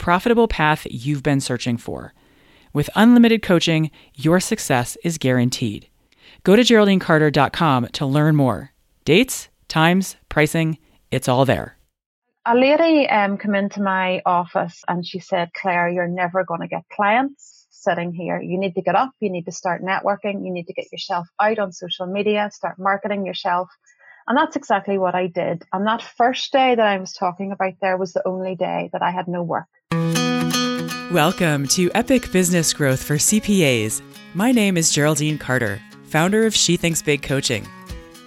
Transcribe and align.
profitable 0.00 0.48
path 0.48 0.86
you've 0.90 1.22
been 1.22 1.40
searching 1.40 1.76
for. 1.76 2.12
With 2.72 2.90
unlimited 2.96 3.42
coaching, 3.42 3.90
your 4.16 4.40
success 4.40 4.96
is 5.04 5.18
guaranteed. 5.18 5.88
Go 6.42 6.56
to 6.56 6.62
GeraldineCarter.com 6.62 7.88
to 7.92 8.06
learn 8.06 8.34
more. 8.34 8.72
Dates, 9.04 9.48
times, 9.68 10.16
pricing, 10.28 10.78
it's 11.10 11.28
all 11.28 11.44
there. 11.44 11.76
A 12.46 12.56
lady 12.56 13.08
um, 13.08 13.36
came 13.36 13.54
into 13.54 13.82
my 13.82 14.22
office 14.24 14.82
and 14.88 15.04
she 15.06 15.20
said, 15.20 15.50
Claire, 15.54 15.90
you're 15.90 16.08
never 16.08 16.42
going 16.42 16.62
to 16.62 16.68
get 16.68 16.84
clients 16.90 17.66
sitting 17.70 18.12
here. 18.12 18.40
You 18.40 18.58
need 18.58 18.74
to 18.76 18.82
get 18.82 18.94
up, 18.94 19.10
you 19.20 19.30
need 19.30 19.44
to 19.44 19.52
start 19.52 19.82
networking, 19.82 20.44
you 20.44 20.52
need 20.52 20.66
to 20.66 20.72
get 20.72 20.90
yourself 20.90 21.28
out 21.40 21.58
on 21.58 21.72
social 21.72 22.06
media, 22.06 22.50
start 22.52 22.78
marketing 22.78 23.26
yourself. 23.26 23.68
And 24.30 24.38
that's 24.38 24.54
exactly 24.54 24.96
what 24.96 25.16
I 25.16 25.26
did. 25.26 25.64
And 25.72 25.84
that 25.88 26.02
first 26.02 26.52
day 26.52 26.76
that 26.76 26.86
I 26.86 26.98
was 26.98 27.12
talking 27.12 27.50
about 27.50 27.72
there 27.80 27.96
was 27.96 28.12
the 28.12 28.24
only 28.28 28.54
day 28.54 28.88
that 28.92 29.02
I 29.02 29.10
had 29.10 29.26
no 29.26 29.42
work. 29.42 29.66
Welcome 31.12 31.66
to 31.70 31.90
Epic 31.96 32.30
Business 32.30 32.72
Growth 32.72 33.02
for 33.02 33.16
CPAs. 33.16 34.00
My 34.34 34.52
name 34.52 34.76
is 34.76 34.92
Geraldine 34.92 35.36
Carter, 35.36 35.82
founder 36.04 36.46
of 36.46 36.54
She 36.54 36.76
Thinks 36.76 37.02
Big 37.02 37.22
Coaching. 37.22 37.66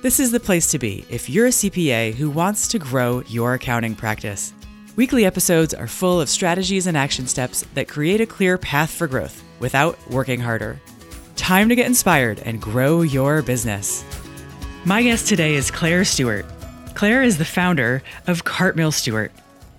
This 0.02 0.20
is 0.20 0.34
the 0.34 0.42
place 0.42 0.70
to 0.72 0.78
be 0.78 1.06
if 1.10 1.30
you're 1.30 1.46
a 1.46 1.52
CPA 1.52 2.14
who 2.16 2.30
wants 2.30 2.68
to 2.68 2.80
grow 2.80 3.24
your 3.28 3.54
accounting 3.54 3.96
practice. 3.96 4.52
Weekly 4.98 5.24
episodes 5.24 5.74
are 5.74 5.88
full 5.88 6.20
of 6.20 6.28
strategies 6.28 6.86
and 6.86 6.98
action 6.98 7.28
steps 7.28 7.66
that 7.76 7.88
create 7.88 8.20
a 8.20 8.26
clear 8.26 8.58
path 8.58 8.92
for 8.92 9.08
growth 9.08 9.42
without 9.62 9.98
working 10.12 10.42
harder. 10.42 10.82
Time 11.38 11.70
to 11.70 11.76
get 11.76 11.86
inspired 11.86 12.40
and 12.40 12.62
grow 12.62 13.04
your 13.04 13.42
business. 13.42 14.04
My 14.86 15.02
guest 15.02 15.28
today 15.28 15.56
is 15.56 15.72
Claire 15.72 16.06
Stewart. 16.06 16.46
Claire 16.94 17.24
is 17.24 17.38
the 17.38 17.46
founder 17.46 18.04
of 18.28 18.44
Cartmill 18.44 18.94
Stewart 18.94 19.32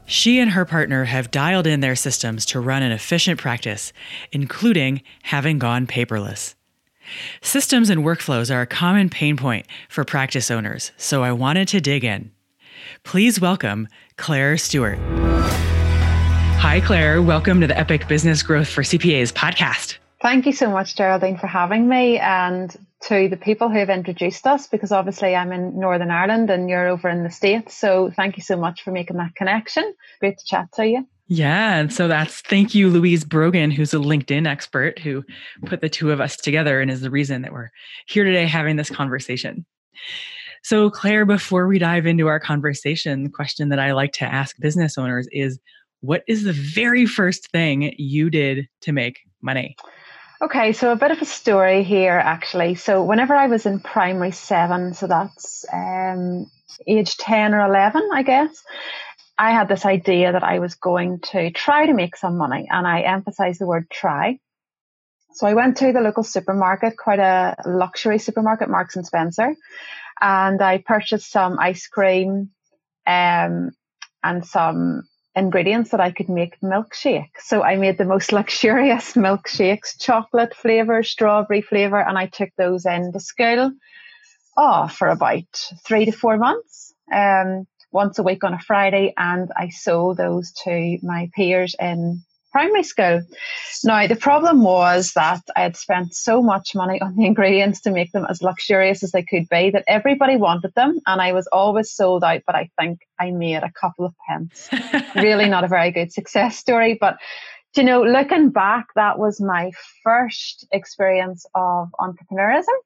she 0.06 0.38
and 0.38 0.50
her 0.50 0.64
partner 0.64 1.04
have 1.04 1.30
dialed 1.30 1.66
in 1.66 1.80
their 1.80 1.96
systems 1.96 2.44
to 2.46 2.60
run 2.60 2.82
an 2.82 2.92
efficient 2.92 3.40
practice, 3.40 3.92
including 4.32 5.02
having 5.22 5.58
gone 5.58 5.86
paperless. 5.86 6.54
Systems 7.40 7.90
and 7.90 8.04
workflows 8.04 8.54
are 8.54 8.62
a 8.62 8.66
common 8.66 9.08
pain 9.08 9.36
point 9.36 9.66
for 9.88 10.04
practice 10.04 10.50
owners, 10.50 10.92
so 10.96 11.22
I 11.22 11.32
wanted 11.32 11.68
to 11.68 11.80
dig 11.80 12.04
in. 12.04 12.32
Please 13.02 13.40
welcome 13.40 13.88
Claire 14.16 14.56
Stewart. 14.56 14.98
Hi, 16.58 16.80
Claire. 16.80 17.22
Welcome 17.22 17.60
to 17.60 17.66
the 17.66 17.78
Epic 17.78 18.08
Business 18.08 18.42
Growth 18.42 18.68
for 18.68 18.82
CPAs 18.82 19.32
podcast. 19.32 19.98
Thank 20.22 20.46
you 20.46 20.52
so 20.52 20.70
much, 20.70 20.96
Geraldine, 20.96 21.36
for 21.36 21.46
having 21.46 21.88
me. 21.88 22.18
And 22.18 22.74
to 23.08 23.28
the 23.28 23.36
people 23.36 23.68
who 23.68 23.78
have 23.78 23.90
introduced 23.90 24.46
us 24.46 24.66
because 24.66 24.92
obviously 24.92 25.34
I'm 25.34 25.52
in 25.52 25.78
Northern 25.78 26.10
Ireland 26.10 26.50
and 26.50 26.68
you're 26.68 26.88
over 26.88 27.08
in 27.08 27.22
the 27.22 27.30
States. 27.30 27.74
So 27.74 28.10
thank 28.16 28.36
you 28.36 28.42
so 28.42 28.56
much 28.56 28.82
for 28.82 28.92
making 28.92 29.16
that 29.18 29.34
connection. 29.34 29.94
Great 30.20 30.38
to 30.38 30.44
chat 30.44 30.72
to 30.74 30.86
you. 30.86 31.06
Yeah. 31.26 31.76
And 31.76 31.92
so 31.92 32.08
that's 32.08 32.40
thank 32.42 32.74
you, 32.74 32.90
Louise 32.90 33.24
Brogan, 33.24 33.70
who's 33.70 33.94
a 33.94 33.98
LinkedIn 33.98 34.46
expert 34.46 34.98
who 34.98 35.24
put 35.66 35.80
the 35.80 35.88
two 35.88 36.10
of 36.10 36.20
us 36.20 36.36
together 36.36 36.80
and 36.80 36.90
is 36.90 37.00
the 37.00 37.10
reason 37.10 37.42
that 37.42 37.52
we're 37.52 37.70
here 38.06 38.24
today 38.24 38.46
having 38.46 38.76
this 38.76 38.90
conversation. 38.90 39.64
So, 40.62 40.88
Claire, 40.88 41.26
before 41.26 41.66
we 41.66 41.78
dive 41.78 42.06
into 42.06 42.26
our 42.26 42.40
conversation, 42.40 43.24
the 43.24 43.30
question 43.30 43.68
that 43.68 43.78
I 43.78 43.92
like 43.92 44.12
to 44.14 44.24
ask 44.24 44.58
business 44.58 44.96
owners 44.96 45.28
is 45.30 45.58
what 46.00 46.22
is 46.26 46.44
the 46.44 46.52
very 46.52 47.06
first 47.06 47.50
thing 47.50 47.94
you 47.98 48.30
did 48.30 48.68
to 48.82 48.92
make 48.92 49.20
money? 49.42 49.76
Okay, 50.44 50.74
so 50.74 50.92
a 50.92 50.96
bit 50.96 51.10
of 51.10 51.22
a 51.22 51.24
story 51.24 51.84
here 51.84 52.18
actually. 52.18 52.74
So 52.74 53.02
whenever 53.02 53.34
I 53.34 53.46
was 53.46 53.64
in 53.64 53.80
primary 53.80 54.32
seven, 54.32 54.92
so 54.92 55.06
that's 55.06 55.64
um, 55.72 56.50
age 56.86 57.16
10 57.16 57.54
or 57.54 57.64
11, 57.64 58.10
I 58.12 58.22
guess, 58.24 58.62
I 59.38 59.52
had 59.52 59.68
this 59.68 59.86
idea 59.86 60.32
that 60.32 60.44
I 60.44 60.58
was 60.58 60.74
going 60.74 61.20
to 61.32 61.50
try 61.50 61.86
to 61.86 61.94
make 61.94 62.14
some 62.14 62.36
money 62.36 62.68
and 62.70 62.86
I 62.86 63.00
emphasize 63.00 63.56
the 63.56 63.66
word 63.66 63.88
try. 63.90 64.38
So 65.32 65.46
I 65.46 65.54
went 65.54 65.78
to 65.78 65.94
the 65.94 66.02
local 66.02 66.22
supermarket, 66.22 66.98
quite 66.98 67.20
a 67.20 67.56
luxury 67.64 68.18
supermarket, 68.18 68.68
Marks 68.68 68.96
and 68.96 69.06
Spencer, 69.06 69.56
and 70.20 70.60
I 70.60 70.76
purchased 70.84 71.32
some 71.32 71.58
ice 71.58 71.86
cream 71.86 72.50
um, 73.06 73.70
and 74.22 74.44
some 74.44 75.04
ingredients 75.36 75.90
that 75.90 76.00
I 76.00 76.12
could 76.12 76.28
make 76.28 76.60
milkshake. 76.60 77.30
So 77.40 77.62
I 77.62 77.76
made 77.76 77.98
the 77.98 78.04
most 78.04 78.32
luxurious 78.38 79.14
milkshakes, 79.14 80.00
chocolate 80.00 80.54
flavor, 80.54 81.02
strawberry 81.02 81.62
flavor, 81.62 82.00
and 82.00 82.16
I 82.16 82.26
took 82.26 82.50
those 82.56 82.86
into 82.86 83.20
school 83.20 83.72
oh, 84.56 84.88
for 84.88 85.08
about 85.08 85.70
three 85.84 86.04
to 86.06 86.12
four 86.12 86.36
months. 86.36 86.94
Um, 87.12 87.66
once 87.92 88.18
a 88.18 88.24
week 88.24 88.42
on 88.42 88.54
a 88.54 88.58
Friday, 88.58 89.14
and 89.16 89.52
I 89.56 89.68
sold 89.68 90.16
those 90.16 90.52
to 90.64 90.98
my 91.02 91.30
peers 91.34 91.76
in 91.78 92.22
primary 92.54 92.84
school. 92.84 93.20
Now, 93.82 94.06
the 94.06 94.14
problem 94.14 94.62
was 94.62 95.12
that 95.14 95.42
I 95.56 95.62
had 95.62 95.76
spent 95.76 96.14
so 96.14 96.40
much 96.40 96.76
money 96.76 97.00
on 97.00 97.16
the 97.16 97.26
ingredients 97.26 97.80
to 97.80 97.90
make 97.90 98.12
them 98.12 98.26
as 98.30 98.42
luxurious 98.42 99.02
as 99.02 99.10
they 99.10 99.24
could 99.24 99.48
be 99.48 99.70
that 99.70 99.82
everybody 99.88 100.36
wanted 100.36 100.72
them, 100.74 101.00
and 101.04 101.20
I 101.20 101.32
was 101.32 101.48
always 101.48 101.90
sold 101.90 102.22
out. 102.22 102.42
But 102.46 102.54
I 102.54 102.70
think 102.78 103.00
I 103.18 103.32
made 103.32 103.64
a 103.64 103.72
couple 103.72 104.06
of 104.06 104.14
pence. 104.28 104.68
really 105.16 105.48
not 105.48 105.64
a 105.64 105.68
very 105.68 105.90
good 105.90 106.12
success 106.12 106.56
story, 106.56 106.96
but 106.98 107.18
you 107.76 107.82
know, 107.82 108.04
looking 108.04 108.50
back, 108.50 108.86
that 108.94 109.18
was 109.18 109.40
my 109.40 109.72
first 110.04 110.64
experience 110.70 111.44
of 111.56 111.88
entrepreneurism 111.98 112.78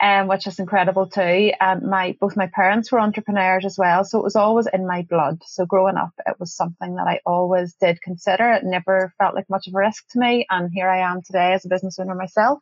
um, 0.00 0.28
which 0.28 0.46
is 0.46 0.58
incredible 0.58 1.06
too. 1.06 1.52
And 1.60 1.82
my 1.82 2.16
both 2.20 2.36
my 2.36 2.48
parents 2.48 2.92
were 2.92 3.00
entrepreneurs 3.00 3.64
as 3.64 3.78
well, 3.78 4.04
so 4.04 4.18
it 4.18 4.24
was 4.24 4.36
always 4.36 4.66
in 4.72 4.86
my 4.86 5.02
blood. 5.02 5.40
So 5.46 5.66
growing 5.66 5.96
up, 5.96 6.12
it 6.26 6.38
was 6.38 6.54
something 6.54 6.96
that 6.96 7.06
I 7.06 7.20
always 7.24 7.74
did 7.74 8.02
consider. 8.02 8.52
It 8.52 8.64
never 8.64 9.12
felt 9.18 9.34
like 9.34 9.48
much 9.48 9.66
of 9.66 9.74
a 9.74 9.78
risk 9.78 10.06
to 10.10 10.18
me, 10.18 10.46
and 10.50 10.70
here 10.72 10.88
I 10.88 11.10
am 11.10 11.22
today 11.22 11.52
as 11.52 11.64
a 11.64 11.68
business 11.68 11.98
owner 11.98 12.14
myself. 12.14 12.60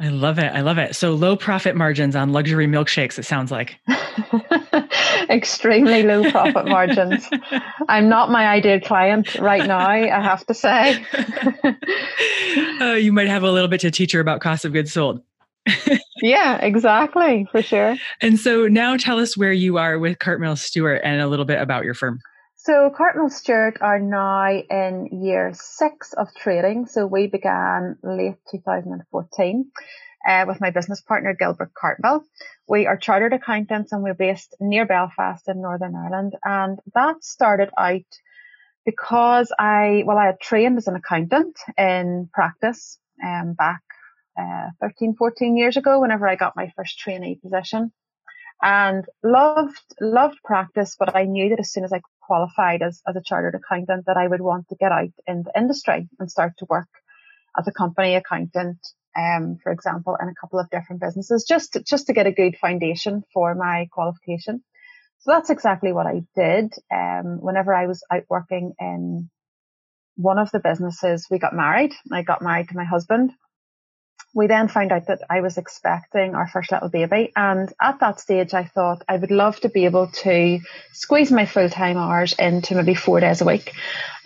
I 0.00 0.10
love 0.10 0.38
it. 0.38 0.52
I 0.54 0.60
love 0.60 0.78
it. 0.78 0.94
So 0.94 1.12
low 1.14 1.36
profit 1.36 1.74
margins 1.74 2.14
on 2.14 2.32
luxury 2.32 2.68
milkshakes. 2.68 3.18
It 3.18 3.24
sounds 3.24 3.50
like 3.50 3.80
extremely 5.28 6.04
low 6.04 6.30
profit 6.30 6.66
margins. 6.66 7.28
I'm 7.88 8.08
not 8.08 8.30
my 8.30 8.46
ideal 8.46 8.78
client 8.78 9.34
right 9.40 9.66
now. 9.66 9.80
I 9.80 10.06
have 10.06 10.46
to 10.46 10.54
say. 10.54 11.04
uh, 12.80 12.92
you 12.94 13.12
might 13.12 13.26
have 13.26 13.42
a 13.42 13.50
little 13.50 13.66
bit 13.66 13.80
to 13.80 13.90
teach 13.90 14.12
her 14.12 14.20
about 14.20 14.40
cost 14.40 14.64
of 14.64 14.72
goods 14.72 14.92
sold 14.92 15.20
yeah, 16.22 16.58
exactly, 16.58 17.46
for 17.50 17.62
sure. 17.62 17.96
And 18.20 18.38
so 18.38 18.68
now 18.68 18.96
tell 18.96 19.18
us 19.18 19.36
where 19.36 19.52
you 19.52 19.78
are 19.78 19.98
with 19.98 20.18
Cartmill 20.18 20.58
Stewart 20.58 21.00
and 21.04 21.20
a 21.20 21.26
little 21.26 21.44
bit 21.44 21.60
about 21.60 21.84
your 21.84 21.94
firm. 21.94 22.20
So 22.56 22.90
Cartmill 22.90 23.30
Stewart 23.30 23.78
are 23.80 23.98
now 23.98 24.50
in 24.50 25.22
year 25.22 25.52
six 25.54 26.12
of 26.12 26.28
trading. 26.34 26.86
So 26.86 27.06
we 27.06 27.26
began 27.26 27.96
late 28.02 28.36
2014 28.50 29.70
uh, 30.28 30.44
with 30.46 30.60
my 30.60 30.70
business 30.70 31.00
partner 31.00 31.34
Gilbert 31.38 31.72
Cartmill. 31.72 32.22
We 32.68 32.86
are 32.86 32.96
chartered 32.96 33.32
accountants 33.32 33.92
and 33.92 34.02
we're 34.02 34.14
based 34.14 34.54
near 34.60 34.84
Belfast 34.86 35.48
in 35.48 35.62
Northern 35.62 35.94
Ireland. 35.94 36.34
And 36.44 36.78
that 36.94 37.24
started 37.24 37.70
out 37.78 38.02
because 38.84 39.52
I, 39.58 40.02
well, 40.04 40.18
I 40.18 40.26
had 40.26 40.40
trained 40.40 40.78
as 40.78 40.88
an 40.88 40.96
accountant 40.96 41.56
in 41.78 42.28
practice 42.32 42.98
um, 43.24 43.54
back 43.54 43.82
uh, 44.38 44.70
13, 44.80 45.14
14 45.16 45.56
years 45.56 45.76
ago 45.76 46.00
whenever 46.00 46.28
I 46.28 46.36
got 46.36 46.56
my 46.56 46.72
first 46.76 46.98
trainee 46.98 47.40
position 47.42 47.92
and 48.62 49.04
loved, 49.22 49.82
loved 50.00 50.38
practice, 50.44 50.96
but 50.98 51.14
I 51.16 51.24
knew 51.24 51.50
that 51.50 51.60
as 51.60 51.72
soon 51.72 51.84
as 51.84 51.92
I 51.92 52.00
qualified 52.22 52.82
as, 52.82 53.00
as 53.06 53.16
a 53.16 53.22
chartered 53.24 53.54
accountant 53.54 54.06
that 54.06 54.16
I 54.16 54.26
would 54.26 54.40
want 54.40 54.68
to 54.68 54.76
get 54.76 54.92
out 54.92 55.10
in 55.26 55.44
the 55.44 55.52
industry 55.56 56.08
and 56.18 56.30
start 56.30 56.52
to 56.58 56.66
work 56.68 56.88
as 57.58 57.66
a 57.66 57.72
company 57.72 58.14
accountant 58.14 58.78
um, 59.18 59.58
for 59.62 59.72
example, 59.72 60.16
in 60.20 60.28
a 60.28 60.34
couple 60.40 60.60
of 60.60 60.70
different 60.70 61.00
businesses, 61.00 61.44
just 61.44 61.72
to, 61.72 61.82
just 61.82 62.06
to 62.06 62.12
get 62.12 62.26
a 62.26 62.32
good 62.32 62.56
foundation 62.56 63.24
for 63.32 63.54
my 63.54 63.88
qualification. 63.92 64.62
So 65.20 65.32
that's 65.32 65.50
exactly 65.50 65.92
what 65.92 66.06
I 66.06 66.22
did. 66.36 66.72
Um, 66.92 67.38
whenever 67.40 67.74
I 67.74 67.86
was 67.86 68.04
out 68.12 68.24
working 68.28 68.74
in 68.78 69.28
one 70.16 70.38
of 70.38 70.50
the 70.52 70.60
businesses, 70.60 71.26
we 71.30 71.38
got 71.38 71.54
married. 71.54 71.92
I 72.12 72.22
got 72.22 72.42
married 72.42 72.68
to 72.68 72.76
my 72.76 72.84
husband. 72.84 73.32
We 74.34 74.46
then 74.46 74.68
found 74.68 74.92
out 74.92 75.06
that 75.06 75.22
I 75.30 75.40
was 75.40 75.58
expecting 75.58 76.34
our 76.34 76.46
first 76.46 76.70
little 76.70 76.88
baby. 76.88 77.32
And 77.34 77.72
at 77.80 78.00
that 78.00 78.20
stage, 78.20 78.54
I 78.54 78.64
thought 78.64 79.02
I 79.08 79.16
would 79.16 79.30
love 79.30 79.58
to 79.60 79.68
be 79.68 79.84
able 79.84 80.08
to 80.08 80.60
squeeze 80.92 81.32
my 81.32 81.46
full 81.46 81.68
time 81.70 81.96
hours 81.96 82.34
into 82.38 82.74
maybe 82.74 82.94
four 82.94 83.20
days 83.20 83.40
a 83.40 83.44
week. 83.44 83.72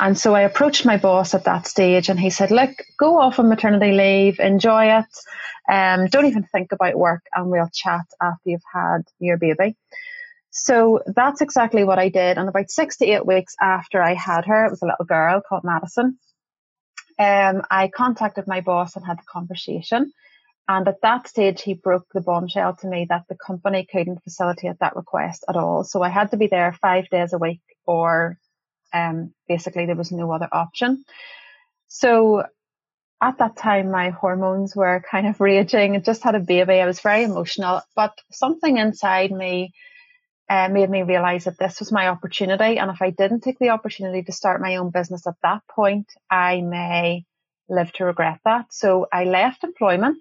And 0.00 0.18
so 0.18 0.34
I 0.34 0.42
approached 0.42 0.84
my 0.84 0.96
boss 0.96 1.34
at 1.34 1.44
that 1.44 1.66
stage 1.66 2.08
and 2.08 2.18
he 2.18 2.30
said, 2.30 2.50
Look, 2.50 2.70
go 2.98 3.20
off 3.20 3.38
on 3.38 3.48
maternity 3.48 3.92
leave, 3.92 4.40
enjoy 4.40 4.98
it. 4.98 5.18
Um, 5.70 6.08
don't 6.08 6.26
even 6.26 6.42
think 6.42 6.72
about 6.72 6.96
work 6.96 7.22
and 7.34 7.50
we'll 7.50 7.70
chat 7.72 8.06
after 8.20 8.50
you've 8.50 8.62
had 8.72 9.02
your 9.20 9.38
baby. 9.38 9.76
So 10.50 11.00
that's 11.06 11.40
exactly 11.40 11.84
what 11.84 11.98
I 11.98 12.10
did. 12.10 12.36
And 12.36 12.48
about 12.48 12.70
six 12.70 12.98
to 12.98 13.06
eight 13.06 13.26
weeks 13.26 13.54
after 13.60 14.02
I 14.02 14.14
had 14.14 14.44
her, 14.44 14.66
it 14.66 14.70
was 14.70 14.82
a 14.82 14.86
little 14.86 15.06
girl 15.06 15.40
called 15.40 15.64
Madison. 15.64 16.18
Um, 17.18 17.62
I 17.70 17.88
contacted 17.88 18.46
my 18.46 18.60
boss 18.60 18.96
and 18.96 19.04
had 19.04 19.18
the 19.18 19.24
conversation. 19.30 20.12
And 20.68 20.86
at 20.86 21.02
that 21.02 21.28
stage, 21.28 21.62
he 21.62 21.74
broke 21.74 22.06
the 22.14 22.20
bombshell 22.20 22.76
to 22.76 22.86
me 22.86 23.06
that 23.08 23.24
the 23.28 23.36
company 23.36 23.86
couldn't 23.90 24.22
facilitate 24.22 24.78
that 24.80 24.96
request 24.96 25.44
at 25.48 25.56
all. 25.56 25.84
So 25.84 26.02
I 26.02 26.08
had 26.08 26.30
to 26.30 26.36
be 26.36 26.46
there 26.46 26.72
five 26.80 27.08
days 27.10 27.32
a 27.32 27.38
week, 27.38 27.60
or 27.84 28.38
um, 28.92 29.34
basically 29.48 29.86
there 29.86 29.96
was 29.96 30.12
no 30.12 30.30
other 30.32 30.48
option. 30.52 31.04
So 31.88 32.44
at 33.20 33.38
that 33.38 33.56
time, 33.56 33.90
my 33.90 34.10
hormones 34.10 34.74
were 34.74 35.02
kind 35.10 35.26
of 35.26 35.40
raging. 35.40 35.96
I 35.96 35.98
just 35.98 36.22
had 36.22 36.34
a 36.34 36.40
baby. 36.40 36.80
I 36.80 36.86
was 36.86 37.00
very 37.00 37.24
emotional, 37.24 37.82
but 37.96 38.16
something 38.30 38.76
inside 38.78 39.32
me 39.32 39.72
uh, 40.48 40.68
made 40.68 40.90
me 40.90 41.02
realize 41.02 41.44
that 41.44 41.58
this 41.58 41.80
was 41.80 41.92
my 41.92 42.08
opportunity. 42.08 42.78
And 42.78 42.90
if 42.90 43.00
I 43.00 43.10
didn't 43.10 43.40
take 43.40 43.58
the 43.58 43.70
opportunity 43.70 44.22
to 44.24 44.32
start 44.32 44.60
my 44.60 44.76
own 44.76 44.90
business 44.90 45.26
at 45.26 45.36
that 45.42 45.62
point, 45.68 46.12
I 46.30 46.60
may 46.60 47.24
live 47.68 47.92
to 47.94 48.04
regret 48.04 48.40
that. 48.44 48.66
So 48.72 49.06
I 49.12 49.24
left 49.24 49.64
employment 49.64 50.18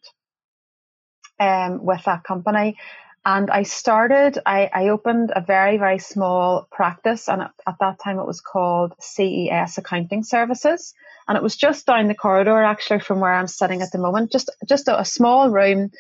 um, 1.40 1.84
with 1.84 2.04
that 2.06 2.24
company. 2.24 2.78
And 3.24 3.52
I 3.52 3.64
started, 3.64 4.40
I, 4.46 4.70
I 4.74 4.88
opened 4.90 5.32
a 5.36 5.42
very, 5.42 5.78
very 5.78 6.00
small 6.00 6.68
practice. 6.72 7.28
And 7.30 7.44
at, 7.44 7.52
at 7.68 7.76
that 7.80 8.00
time, 8.00 8.18
it 8.18 8.26
was 8.26 8.42
called 8.42 8.94
CES 9.00 9.78
Accounting 9.78 10.24
Services. 10.24 10.94
And 11.28 11.38
it 11.38 11.44
was 11.44 11.56
just 11.56 11.86
down 11.86 12.08
the 12.08 12.16
corridor, 12.16 12.64
actually, 12.64 13.02
from 13.02 13.20
where 13.20 13.34
I'm 13.34 13.48
sitting 13.48 13.82
at 13.82 13.92
the 13.92 14.00
moment, 14.00 14.32
just, 14.32 14.50
just 14.68 14.88
a, 14.88 15.00
a 15.00 15.06
small 15.06 15.52
room 15.52 15.92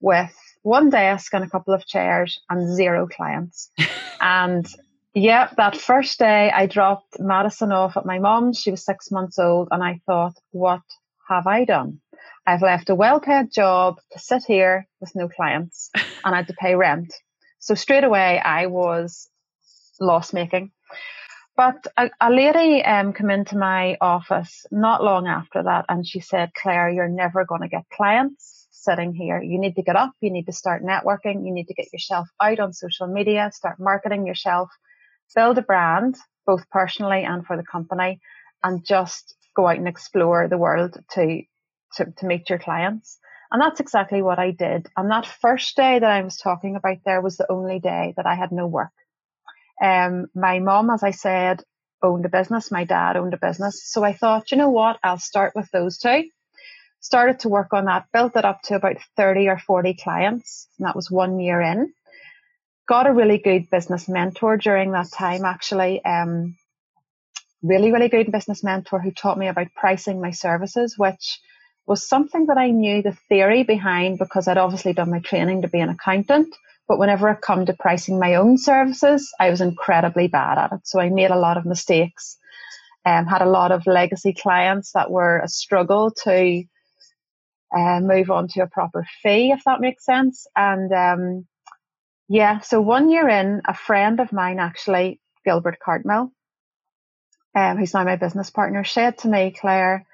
with 0.00 0.34
one 0.64 0.88
desk 0.88 1.34
and 1.34 1.44
a 1.44 1.48
couple 1.48 1.74
of 1.74 1.86
chairs 1.86 2.40
and 2.48 2.74
zero 2.74 3.06
clients. 3.06 3.70
and 4.20 4.66
yeah, 5.14 5.50
that 5.58 5.76
first 5.76 6.18
day 6.18 6.50
I 6.50 6.66
dropped 6.66 7.20
Madison 7.20 7.70
off 7.70 7.96
at 7.96 8.06
my 8.06 8.18
mom's. 8.18 8.58
She 8.58 8.70
was 8.70 8.84
six 8.84 9.10
months 9.12 9.38
old, 9.38 9.68
and 9.70 9.84
I 9.84 10.00
thought, 10.06 10.34
what 10.50 10.80
have 11.28 11.46
I 11.46 11.64
done? 11.64 12.00
I've 12.46 12.62
left 12.62 12.90
a 12.90 12.94
well 12.94 13.20
paid 13.20 13.52
job 13.52 14.00
to 14.12 14.18
sit 14.18 14.44
here 14.46 14.86
with 15.00 15.14
no 15.14 15.28
clients 15.28 15.90
and 15.94 16.34
I 16.34 16.38
had 16.38 16.48
to 16.48 16.54
pay 16.54 16.74
rent. 16.74 17.14
So 17.58 17.74
straight 17.74 18.04
away 18.04 18.38
I 18.38 18.66
was 18.66 19.28
loss 20.00 20.32
making. 20.32 20.70
But 21.56 21.86
a, 21.96 22.10
a 22.20 22.30
lady 22.30 22.84
um, 22.84 23.12
came 23.12 23.30
into 23.30 23.56
my 23.56 23.96
office 24.00 24.66
not 24.70 25.02
long 25.02 25.26
after 25.26 25.62
that 25.62 25.86
and 25.88 26.06
she 26.06 26.20
said, 26.20 26.52
Claire, 26.54 26.90
you're 26.90 27.08
never 27.08 27.44
going 27.44 27.62
to 27.62 27.68
get 27.68 27.84
clients 27.90 28.63
sitting 28.84 29.14
here. 29.14 29.42
You 29.42 29.58
need 29.58 29.76
to 29.76 29.82
get 29.82 29.96
up, 29.96 30.12
you 30.20 30.30
need 30.30 30.46
to 30.46 30.52
start 30.52 30.84
networking, 30.84 31.46
you 31.46 31.52
need 31.52 31.66
to 31.66 31.74
get 31.74 31.92
yourself 31.92 32.28
out 32.40 32.60
on 32.60 32.72
social 32.72 33.06
media, 33.06 33.50
start 33.52 33.80
marketing 33.80 34.26
yourself, 34.26 34.70
build 35.34 35.58
a 35.58 35.62
brand, 35.62 36.16
both 36.46 36.68
personally 36.70 37.24
and 37.24 37.46
for 37.46 37.56
the 37.56 37.64
company, 37.64 38.20
and 38.62 38.84
just 38.84 39.34
go 39.56 39.66
out 39.66 39.78
and 39.78 39.88
explore 39.88 40.48
the 40.48 40.58
world 40.58 40.98
to, 41.12 41.42
to, 41.96 42.06
to 42.18 42.26
meet 42.26 42.50
your 42.50 42.58
clients. 42.58 43.18
And 43.50 43.60
that's 43.60 43.80
exactly 43.80 44.22
what 44.22 44.38
I 44.38 44.50
did. 44.50 44.88
And 44.96 45.10
that 45.10 45.26
first 45.26 45.76
day 45.76 45.98
that 45.98 46.10
I 46.10 46.22
was 46.22 46.36
talking 46.36 46.76
about 46.76 46.98
there 47.04 47.20
was 47.20 47.36
the 47.36 47.50
only 47.50 47.78
day 47.78 48.14
that 48.16 48.26
I 48.26 48.34
had 48.34 48.52
no 48.52 48.66
work. 48.66 48.90
Um, 49.82 50.26
my 50.34 50.58
mom, 50.58 50.90
as 50.90 51.02
I 51.02 51.12
said, 51.12 51.62
owned 52.02 52.24
a 52.26 52.28
business. 52.28 52.70
My 52.70 52.84
dad 52.84 53.16
owned 53.16 53.34
a 53.34 53.38
business. 53.38 53.82
So 53.84 54.04
I 54.04 54.12
thought, 54.12 54.50
you 54.50 54.58
know 54.58 54.70
what? 54.70 54.98
I'll 55.02 55.18
start 55.18 55.52
with 55.54 55.70
those 55.70 55.98
two 55.98 56.24
started 57.04 57.40
to 57.40 57.50
work 57.50 57.74
on 57.74 57.84
that, 57.84 58.06
built 58.14 58.34
it 58.34 58.46
up 58.46 58.62
to 58.62 58.74
about 58.76 58.96
30 59.18 59.48
or 59.48 59.58
40 59.58 59.94
clients. 59.94 60.68
And 60.78 60.86
that 60.88 60.96
was 60.96 61.10
one 61.10 61.38
year 61.38 61.60
in. 61.60 61.92
Got 62.88 63.06
a 63.06 63.12
really 63.12 63.38
good 63.38 63.70
business 63.70 64.08
mentor 64.08 64.56
during 64.56 64.92
that 64.92 65.12
time, 65.12 65.44
actually. 65.44 66.02
Um, 66.04 66.56
really, 67.62 67.92
really 67.92 68.08
good 68.08 68.32
business 68.32 68.64
mentor 68.64 69.00
who 69.00 69.10
taught 69.12 69.38
me 69.38 69.48
about 69.48 69.74
pricing 69.76 70.20
my 70.20 70.30
services, 70.32 70.96
which 70.98 71.40
was 71.86 72.08
something 72.08 72.46
that 72.46 72.58
I 72.58 72.70
knew 72.70 73.02
the 73.02 73.18
theory 73.28 73.64
behind 73.64 74.18
because 74.18 74.48
I'd 74.48 74.58
obviously 74.58 74.94
done 74.94 75.10
my 75.10 75.20
training 75.20 75.62
to 75.62 75.68
be 75.68 75.80
an 75.80 75.90
accountant. 75.90 76.56
But 76.88 76.98
whenever 76.98 77.30
it 77.30 77.42
come 77.42 77.66
to 77.66 77.74
pricing 77.74 78.18
my 78.18 78.36
own 78.36 78.58
services, 78.58 79.32
I 79.40 79.50
was 79.50 79.60
incredibly 79.60 80.28
bad 80.28 80.58
at 80.58 80.72
it. 80.72 80.80
So 80.84 81.00
I 81.00 81.10
made 81.10 81.30
a 81.32 81.38
lot 81.38 81.58
of 81.58 81.66
mistakes. 81.66 82.38
and 83.04 83.28
had 83.28 83.42
a 83.42 83.50
lot 83.50 83.72
of 83.72 83.86
legacy 83.86 84.34
clients 84.34 84.92
that 84.92 85.10
were 85.10 85.40
a 85.40 85.48
struggle 85.48 86.10
to 86.24 86.64
uh, 87.76 88.00
move 88.00 88.30
on 88.30 88.48
to 88.48 88.62
a 88.62 88.68
proper 88.68 89.06
fee, 89.22 89.52
if 89.52 89.64
that 89.64 89.80
makes 89.80 90.04
sense. 90.04 90.46
And 90.56 90.92
um, 90.92 91.46
yeah, 92.28 92.60
so 92.60 92.80
one 92.80 93.10
year 93.10 93.28
in, 93.28 93.62
a 93.66 93.74
friend 93.74 94.20
of 94.20 94.32
mine 94.32 94.60
actually, 94.60 95.20
Gilbert 95.44 95.78
Cartmill, 95.84 96.30
um, 97.54 97.78
who's 97.78 97.94
now 97.94 98.04
my 98.04 98.16
business 98.16 98.50
partner, 98.50 98.84
said 98.84 99.18
to 99.18 99.28
me, 99.28 99.54
Claire, 99.58 100.06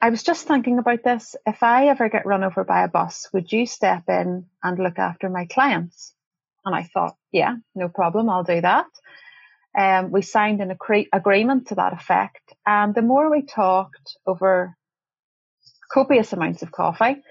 I 0.00 0.10
was 0.10 0.22
just 0.22 0.46
thinking 0.46 0.78
about 0.78 1.04
this. 1.04 1.36
If 1.46 1.62
I 1.64 1.88
ever 1.88 2.08
get 2.08 2.26
run 2.26 2.44
over 2.44 2.64
by 2.64 2.84
a 2.84 2.88
bus, 2.88 3.28
would 3.34 3.52
you 3.52 3.66
step 3.66 4.04
in 4.08 4.46
and 4.62 4.78
look 4.78 4.98
after 4.98 5.28
my 5.28 5.46
clients? 5.46 6.14
And 6.64 6.74
I 6.74 6.84
thought, 6.84 7.16
yeah, 7.32 7.56
no 7.74 7.88
problem, 7.88 8.30
I'll 8.30 8.44
do 8.44 8.60
that. 8.60 8.86
Um, 9.78 10.10
we 10.12 10.22
signed 10.22 10.60
an 10.62 10.70
agree- 10.72 11.08
agreement 11.12 11.68
to 11.68 11.76
that 11.76 11.94
effect. 11.94 12.42
And 12.66 12.94
the 12.94 13.02
more 13.02 13.30
we 13.30 13.42
talked 13.42 14.16
over 14.26 14.76
copious 15.90 16.32
amounts 16.32 16.62
of 16.62 16.72
coffee, 16.72 17.22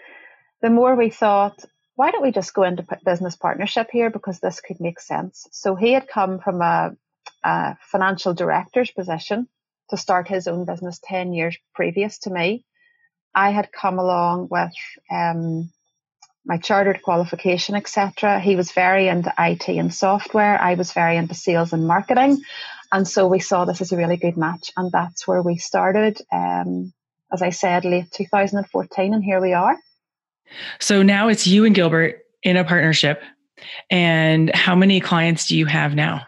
the 0.61 0.69
more 0.69 0.95
we 0.95 1.09
thought, 1.09 1.63
why 1.95 2.11
don't 2.11 2.23
we 2.23 2.31
just 2.31 2.53
go 2.53 2.63
into 2.63 2.85
business 3.05 3.35
partnership 3.35 3.89
here 3.91 4.09
because 4.09 4.39
this 4.39 4.61
could 4.61 4.79
make 4.79 4.99
sense. 4.99 5.47
So 5.51 5.75
he 5.75 5.93
had 5.93 6.07
come 6.07 6.39
from 6.39 6.61
a, 6.61 6.91
a 7.43 7.77
financial 7.91 8.33
director's 8.33 8.91
position 8.91 9.47
to 9.89 9.97
start 9.97 10.27
his 10.27 10.47
own 10.47 10.65
business 10.65 10.99
10 11.03 11.33
years 11.33 11.57
previous 11.73 12.19
to 12.19 12.29
me. 12.29 12.65
I 13.33 13.51
had 13.51 13.71
come 13.71 13.99
along 13.99 14.47
with 14.49 14.73
um, 15.11 15.71
my 16.45 16.57
chartered 16.57 17.01
qualification, 17.03 17.75
etc. 17.75 18.39
He 18.39 18.55
was 18.55 18.71
very 18.71 19.07
into 19.07 19.33
IT 19.37 19.67
and 19.69 19.93
software. 19.93 20.59
I 20.59 20.75
was 20.75 20.93
very 20.93 21.17
into 21.17 21.35
sales 21.35 21.73
and 21.73 21.87
marketing. 21.87 22.41
And 22.91 23.07
so 23.07 23.27
we 23.27 23.39
saw 23.39 23.65
this 23.65 23.81
as 23.81 23.91
a 23.91 23.97
really 23.97 24.17
good 24.17 24.37
match. 24.37 24.71
And 24.77 24.91
that's 24.91 25.27
where 25.27 25.41
we 25.41 25.57
started. 25.57 26.19
Um, 26.31 26.93
as 27.31 27.41
I 27.41 27.49
said, 27.49 27.85
late 27.85 28.11
2014, 28.11 29.13
and 29.13 29.23
here 29.23 29.41
we 29.41 29.53
are. 29.53 29.77
So 30.79 31.03
now 31.03 31.27
it's 31.27 31.45
you 31.45 31.65
and 31.65 31.75
Gilbert 31.75 32.19
in 32.43 32.57
a 32.57 32.63
partnership. 32.63 33.21
And 33.89 34.53
how 34.53 34.75
many 34.75 34.99
clients 34.99 35.47
do 35.47 35.57
you 35.57 35.65
have 35.65 35.95
now? 35.95 36.21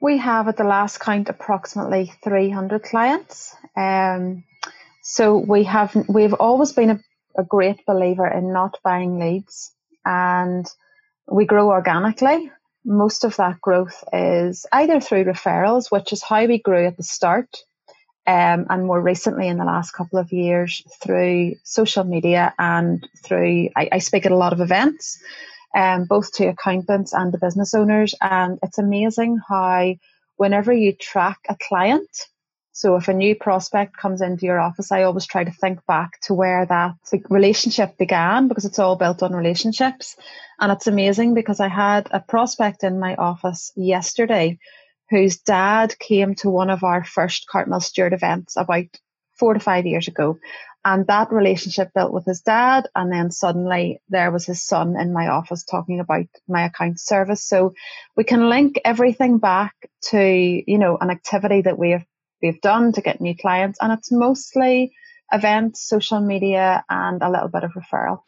We 0.00 0.18
have 0.18 0.48
at 0.48 0.56
the 0.56 0.64
last 0.64 1.00
count 1.00 1.28
approximately 1.28 2.12
300 2.22 2.82
clients. 2.82 3.54
Um, 3.76 4.44
so 5.02 5.38
we 5.38 5.64
have 5.64 5.94
we've 6.08 6.34
always 6.34 6.72
been 6.72 6.90
a, 6.90 7.00
a 7.38 7.44
great 7.44 7.84
believer 7.86 8.26
in 8.26 8.52
not 8.52 8.78
buying 8.84 9.18
leads, 9.18 9.72
and 10.04 10.66
we 11.30 11.44
grow 11.44 11.70
organically. 11.70 12.50
Most 12.84 13.24
of 13.24 13.36
that 13.36 13.60
growth 13.60 14.04
is 14.12 14.64
either 14.72 15.00
through 15.00 15.24
referrals, 15.24 15.90
which 15.90 16.12
is 16.12 16.22
how 16.22 16.46
we 16.46 16.58
grew 16.58 16.86
at 16.86 16.96
the 16.96 17.02
start 17.02 17.64
um, 18.26 18.66
and 18.68 18.86
more 18.86 19.00
recently 19.00 19.48
in 19.48 19.56
the 19.56 19.64
last 19.64 19.92
couple 19.92 20.18
of 20.18 20.32
years 20.32 20.82
through 21.02 21.54
social 21.62 22.04
media 22.04 22.52
and 22.58 23.08
through 23.22 23.68
I, 23.76 23.88
I 23.92 23.98
speak 23.98 24.26
at 24.26 24.32
a 24.32 24.36
lot 24.36 24.52
of 24.52 24.60
events, 24.60 25.18
um, 25.74 26.04
both 26.04 26.32
to 26.34 26.46
accountants 26.46 27.12
and 27.12 27.32
the 27.32 27.38
business 27.38 27.74
owners, 27.74 28.14
and 28.20 28.58
it's 28.62 28.78
amazing 28.78 29.38
how 29.48 29.94
whenever 30.36 30.72
you 30.72 30.92
track 30.92 31.38
a 31.48 31.56
client. 31.56 32.08
So 32.72 32.96
if 32.96 33.08
a 33.08 33.14
new 33.14 33.34
prospect 33.34 33.96
comes 33.96 34.20
into 34.20 34.44
your 34.44 34.60
office, 34.60 34.92
I 34.92 35.04
always 35.04 35.24
try 35.24 35.44
to 35.44 35.50
think 35.50 35.86
back 35.86 36.20
to 36.24 36.34
where 36.34 36.66
that 36.66 36.96
relationship 37.30 37.96
began 37.96 38.48
because 38.48 38.66
it's 38.66 38.78
all 38.78 38.96
built 38.96 39.22
on 39.22 39.34
relationships. 39.34 40.14
And 40.60 40.70
it's 40.70 40.86
amazing 40.86 41.32
because 41.32 41.58
I 41.58 41.68
had 41.68 42.08
a 42.10 42.20
prospect 42.20 42.84
in 42.84 43.00
my 43.00 43.14
office 43.14 43.72
yesterday 43.76 44.58
whose 45.10 45.38
dad 45.38 45.98
came 45.98 46.34
to 46.36 46.50
one 46.50 46.70
of 46.70 46.84
our 46.84 47.04
first 47.04 47.46
Cartmill 47.52 47.82
Stewart 47.82 48.12
events 48.12 48.56
about 48.56 48.86
four 49.38 49.54
to 49.54 49.60
five 49.60 49.86
years 49.86 50.08
ago. 50.08 50.38
And 50.84 51.06
that 51.08 51.32
relationship 51.32 51.90
built 51.94 52.12
with 52.12 52.24
his 52.26 52.42
dad. 52.42 52.88
And 52.94 53.12
then 53.12 53.32
suddenly 53.32 54.00
there 54.08 54.30
was 54.30 54.46
his 54.46 54.62
son 54.62 54.94
in 54.98 55.12
my 55.12 55.26
office 55.28 55.64
talking 55.64 55.98
about 55.98 56.26
my 56.46 56.66
account 56.66 57.00
service. 57.00 57.44
So 57.44 57.74
we 58.16 58.22
can 58.22 58.48
link 58.48 58.80
everything 58.84 59.38
back 59.38 59.74
to, 60.10 60.20
you 60.20 60.78
know, 60.78 60.96
an 61.00 61.10
activity 61.10 61.62
that 61.62 61.76
we 61.76 61.90
have, 61.90 62.04
we've 62.40 62.60
done 62.60 62.92
to 62.92 63.00
get 63.00 63.20
new 63.20 63.36
clients. 63.36 63.80
And 63.82 63.92
it's 63.92 64.12
mostly 64.12 64.92
events, 65.32 65.88
social 65.88 66.20
media, 66.20 66.84
and 66.88 67.20
a 67.20 67.30
little 67.30 67.48
bit 67.48 67.64
of 67.64 67.72
referral. 67.72 68.20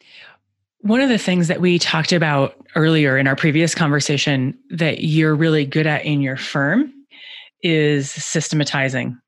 One 0.80 1.00
of 1.00 1.08
the 1.08 1.18
things 1.18 1.48
that 1.48 1.60
we 1.60 1.78
talked 1.78 2.12
about 2.12 2.54
earlier 2.76 3.18
in 3.18 3.26
our 3.26 3.34
previous 3.34 3.74
conversation 3.74 4.56
that 4.70 5.02
you're 5.02 5.34
really 5.34 5.66
good 5.66 5.86
at 5.86 6.04
in 6.04 6.20
your 6.20 6.36
firm 6.36 6.92
is 7.62 8.10
systematizing. 8.10 9.18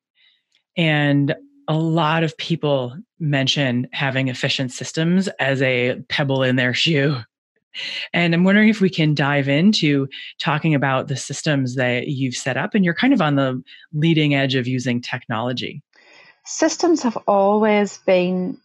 And 0.77 1.35
a 1.67 1.75
lot 1.75 2.23
of 2.23 2.37
people 2.37 2.97
mention 3.19 3.89
having 3.93 4.29
efficient 4.29 4.73
systems 4.73 5.29
as 5.39 5.61
a 5.63 6.01
pebble 6.09 6.43
in 6.43 6.57
their 6.57 6.75
shoe. 6.75 7.17
And 8.13 8.35
I'm 8.35 8.43
wondering 8.43 8.69
if 8.69 8.81
we 8.81 8.91
can 8.91 9.15
dive 9.15 9.49
into 9.49 10.09
talking 10.41 10.75
about 10.75 11.07
the 11.07 11.17
systems 11.17 11.77
that 11.77 12.09
you've 12.09 12.35
set 12.35 12.57
up 12.57 12.75
and 12.75 12.85
you're 12.85 12.95
kind 12.95 13.13
of 13.13 13.23
on 13.23 13.37
the 13.37 13.63
leading 13.93 14.35
edge 14.35 14.57
of 14.57 14.67
using 14.67 15.01
technology. 15.01 15.83
Systems 16.45 17.03
have 17.03 17.17
always 17.29 17.99
been 17.99 18.59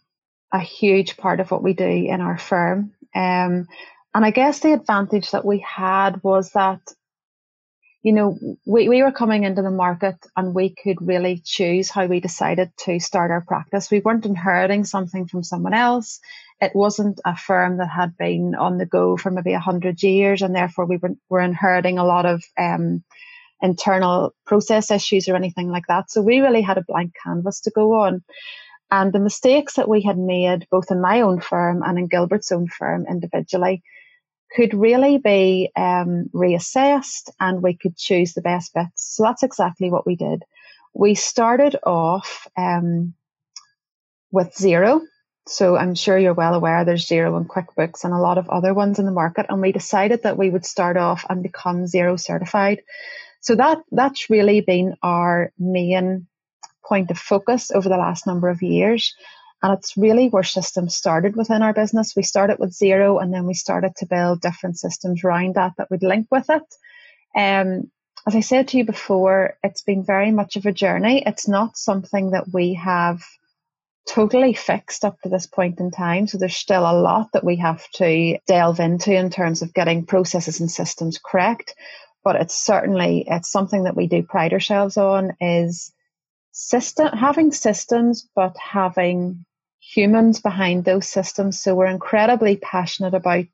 a 0.56 0.60
huge 0.60 1.16
part 1.16 1.40
of 1.40 1.50
what 1.50 1.62
we 1.62 1.74
do 1.74 1.84
in 1.84 2.20
our 2.20 2.38
firm. 2.38 2.92
Um, 3.14 3.68
and 4.14 4.24
I 4.24 4.30
guess 4.30 4.60
the 4.60 4.72
advantage 4.72 5.30
that 5.30 5.44
we 5.44 5.58
had 5.58 6.22
was 6.22 6.50
that 6.52 6.80
you 8.06 8.12
know, 8.12 8.38
we, 8.64 8.88
we 8.88 9.02
were 9.02 9.10
coming 9.10 9.42
into 9.42 9.62
the 9.62 9.70
market 9.72 10.14
and 10.36 10.54
we 10.54 10.70
could 10.70 10.98
really 11.00 11.42
choose 11.44 11.90
how 11.90 12.06
we 12.06 12.20
decided 12.20 12.70
to 12.84 13.00
start 13.00 13.32
our 13.32 13.40
practice. 13.40 13.90
We 13.90 13.98
weren't 13.98 14.24
inheriting 14.24 14.84
something 14.84 15.26
from 15.26 15.42
someone 15.42 15.74
else. 15.74 16.20
It 16.60 16.70
wasn't 16.72 17.20
a 17.24 17.36
firm 17.36 17.78
that 17.78 17.88
had 17.88 18.16
been 18.16 18.54
on 18.54 18.78
the 18.78 18.86
go 18.86 19.16
for 19.16 19.32
maybe 19.32 19.54
a 19.54 19.58
hundred 19.58 20.04
years 20.04 20.42
and 20.42 20.54
therefore 20.54 20.86
we 20.86 20.98
were, 20.98 21.16
were 21.28 21.40
inheriting 21.40 21.98
a 21.98 22.04
lot 22.04 22.26
of 22.26 22.44
um, 22.56 23.02
internal 23.60 24.36
process 24.46 24.92
issues 24.92 25.28
or 25.28 25.34
anything 25.34 25.68
like 25.68 25.88
that. 25.88 26.08
So 26.08 26.22
we 26.22 26.38
really 26.38 26.62
had 26.62 26.78
a 26.78 26.84
blank 26.86 27.12
canvas 27.24 27.60
to 27.62 27.72
go 27.72 27.94
on. 27.94 28.22
And 28.90 29.12
the 29.12 29.18
mistakes 29.20 29.74
that 29.74 29.88
we 29.88 30.02
had 30.02 30.18
made, 30.18 30.66
both 30.70 30.90
in 30.90 31.00
my 31.00 31.22
own 31.22 31.40
firm 31.40 31.82
and 31.82 31.98
in 31.98 32.06
Gilbert's 32.06 32.52
own 32.52 32.68
firm 32.68 33.06
individually, 33.08 33.82
could 34.54 34.74
really 34.74 35.18
be 35.18 35.70
um, 35.76 36.30
reassessed 36.32 37.30
and 37.40 37.62
we 37.62 37.76
could 37.76 37.96
choose 37.96 38.32
the 38.32 38.42
best 38.42 38.72
bits. 38.74 39.16
So 39.16 39.24
that's 39.24 39.42
exactly 39.42 39.90
what 39.90 40.06
we 40.06 40.16
did. 40.16 40.44
We 40.94 41.14
started 41.14 41.76
off 41.84 42.46
um, 42.56 43.14
with 44.30 44.54
Xero. 44.54 45.00
So 45.48 45.76
I'm 45.76 45.94
sure 45.94 46.18
you're 46.18 46.34
well 46.34 46.54
aware 46.54 46.84
there's 46.84 47.06
Xero 47.06 47.36
in 47.38 47.46
QuickBooks 47.46 48.04
and 48.04 48.12
a 48.12 48.18
lot 48.18 48.38
of 48.38 48.48
other 48.48 48.72
ones 48.72 48.98
in 48.98 49.04
the 49.04 49.12
market. 49.12 49.46
And 49.48 49.60
we 49.60 49.72
decided 49.72 50.22
that 50.22 50.38
we 50.38 50.50
would 50.50 50.64
start 50.64 50.96
off 50.96 51.24
and 51.28 51.42
become 51.42 51.84
Xero 51.84 52.18
certified. 52.18 52.82
So 53.40 53.54
that 53.56 53.78
that's 53.92 54.30
really 54.30 54.60
been 54.60 54.94
our 55.02 55.52
main 55.58 56.26
point 56.86 57.10
of 57.10 57.18
focus 57.18 57.70
over 57.70 57.88
the 57.88 57.96
last 57.96 58.26
number 58.26 58.48
of 58.48 58.62
years. 58.62 59.14
And 59.62 59.76
it's 59.76 59.96
really 59.96 60.28
where 60.28 60.42
systems 60.42 60.94
started 60.94 61.34
within 61.34 61.62
our 61.62 61.72
business. 61.72 62.14
We 62.14 62.22
started 62.22 62.58
with 62.58 62.78
Xero 62.78 63.20
and 63.22 63.32
then 63.32 63.46
we 63.46 63.54
started 63.54 63.92
to 63.96 64.06
build 64.06 64.40
different 64.40 64.78
systems 64.78 65.24
around 65.24 65.54
that 65.54 65.72
that 65.78 65.90
would 65.90 66.02
link 66.02 66.28
with 66.30 66.46
it. 66.50 66.62
Um, 67.36 67.90
as 68.26 68.34
I 68.34 68.40
said 68.40 68.68
to 68.68 68.78
you 68.78 68.84
before, 68.84 69.56
it's 69.62 69.82
been 69.82 70.04
very 70.04 70.30
much 70.30 70.56
of 70.56 70.66
a 70.66 70.72
journey. 70.72 71.22
It's 71.24 71.48
not 71.48 71.76
something 71.76 72.32
that 72.32 72.52
we 72.52 72.74
have 72.74 73.22
totally 74.08 74.52
fixed 74.52 75.04
up 75.04 75.20
to 75.22 75.28
this 75.28 75.46
point 75.46 75.80
in 75.80 75.90
time. 75.90 76.26
So 76.26 76.38
there's 76.38 76.56
still 76.56 76.82
a 76.82 76.98
lot 77.00 77.28
that 77.32 77.44
we 77.44 77.56
have 77.56 77.88
to 77.94 78.38
delve 78.46 78.80
into 78.80 79.14
in 79.14 79.30
terms 79.30 79.62
of 79.62 79.74
getting 79.74 80.06
processes 80.06 80.60
and 80.60 80.70
systems 80.70 81.18
correct. 81.24 81.74
But 82.24 82.36
it's 82.36 82.54
certainly 82.54 83.24
it's 83.28 83.50
something 83.50 83.84
that 83.84 83.96
we 83.96 84.06
do 84.06 84.22
pride 84.22 84.52
ourselves 84.52 84.96
on 84.96 85.36
is 85.40 85.92
system 86.58 87.08
having 87.08 87.52
systems 87.52 88.26
but 88.34 88.56
having 88.56 89.44
humans 89.78 90.40
behind 90.40 90.84
those 90.86 91.06
systems. 91.06 91.60
So 91.60 91.74
we're 91.74 91.86
incredibly 91.86 92.56
passionate 92.56 93.12
about 93.12 93.44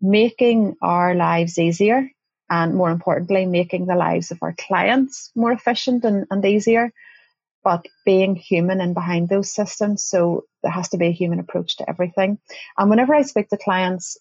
making 0.00 0.76
our 0.80 1.14
lives 1.14 1.58
easier 1.58 2.08
and 2.48 2.74
more 2.74 2.90
importantly 2.90 3.44
making 3.44 3.84
the 3.84 3.94
lives 3.94 4.30
of 4.30 4.38
our 4.40 4.54
clients 4.58 5.30
more 5.36 5.52
efficient 5.52 6.04
and, 6.04 6.26
and 6.30 6.42
easier 6.46 6.92
but 7.62 7.86
being 8.06 8.36
human 8.36 8.80
and 8.80 8.94
behind 8.94 9.28
those 9.28 9.52
systems. 9.52 10.02
So 10.02 10.44
there 10.62 10.72
has 10.72 10.88
to 10.90 10.98
be 10.98 11.08
a 11.08 11.18
human 11.20 11.40
approach 11.40 11.76
to 11.76 11.88
everything. 11.88 12.38
And 12.78 12.88
whenever 12.88 13.14
i 13.14 13.22
speak 13.22 13.50
to 13.50 13.58
clients 13.58 14.16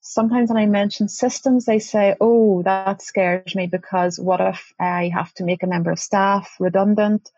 sometimes 0.00 0.48
when 0.48 0.56
I 0.56 0.66
mention 0.66 1.08
systems, 1.08 1.64
they 1.64 1.78
say, 1.78 2.16
oh, 2.20 2.62
that 2.62 3.02
scares 3.02 3.54
me 3.54 3.66
because 3.66 4.18
what 4.18 4.40
if 4.40 4.72
I 4.78 5.10
have 5.14 5.32
to 5.34 5.44
make 5.44 5.62
a 5.62 5.66
member 5.66 5.90
of 5.90 5.98
staff 5.98 6.56
redundant? 6.58 7.30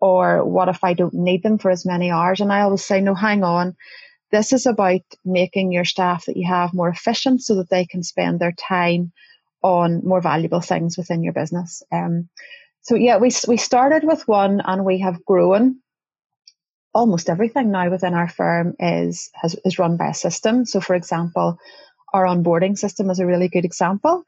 Or 0.00 0.44
what 0.44 0.68
if 0.68 0.84
I 0.84 0.94
don't 0.94 1.14
need 1.14 1.42
them 1.42 1.58
for 1.58 1.70
as 1.70 1.84
many 1.84 2.10
hours? 2.10 2.40
And 2.40 2.52
I 2.52 2.60
always 2.60 2.84
say, 2.84 3.00
no, 3.00 3.14
hang 3.14 3.42
on. 3.42 3.76
This 4.30 4.52
is 4.52 4.66
about 4.66 5.00
making 5.24 5.72
your 5.72 5.84
staff 5.84 6.26
that 6.26 6.36
you 6.36 6.46
have 6.46 6.74
more 6.74 6.88
efficient 6.88 7.42
so 7.42 7.56
that 7.56 7.70
they 7.70 7.84
can 7.84 8.02
spend 8.02 8.38
their 8.38 8.52
time 8.52 9.12
on 9.62 10.02
more 10.04 10.20
valuable 10.20 10.60
things 10.60 10.96
within 10.96 11.22
your 11.22 11.32
business. 11.32 11.82
Um, 11.90 12.28
so 12.82 12.94
yeah, 12.94 13.16
we, 13.16 13.30
we 13.48 13.56
started 13.56 14.04
with 14.04 14.28
one 14.28 14.60
and 14.64 14.84
we 14.84 15.00
have 15.00 15.24
grown 15.24 15.80
almost 16.94 17.28
everything 17.28 17.70
now 17.70 17.90
within 17.90 18.14
our 18.14 18.28
firm 18.28 18.74
is 18.78 19.30
has, 19.34 19.56
is 19.64 19.78
run 19.78 19.96
by 19.96 20.08
a 20.08 20.14
system. 20.14 20.64
So, 20.64 20.80
for 20.80 20.94
example, 20.94 21.58
our 22.12 22.24
onboarding 22.24 22.76
system 22.76 23.10
is 23.10 23.18
a 23.18 23.26
really 23.26 23.48
good 23.48 23.64
example. 23.64 24.24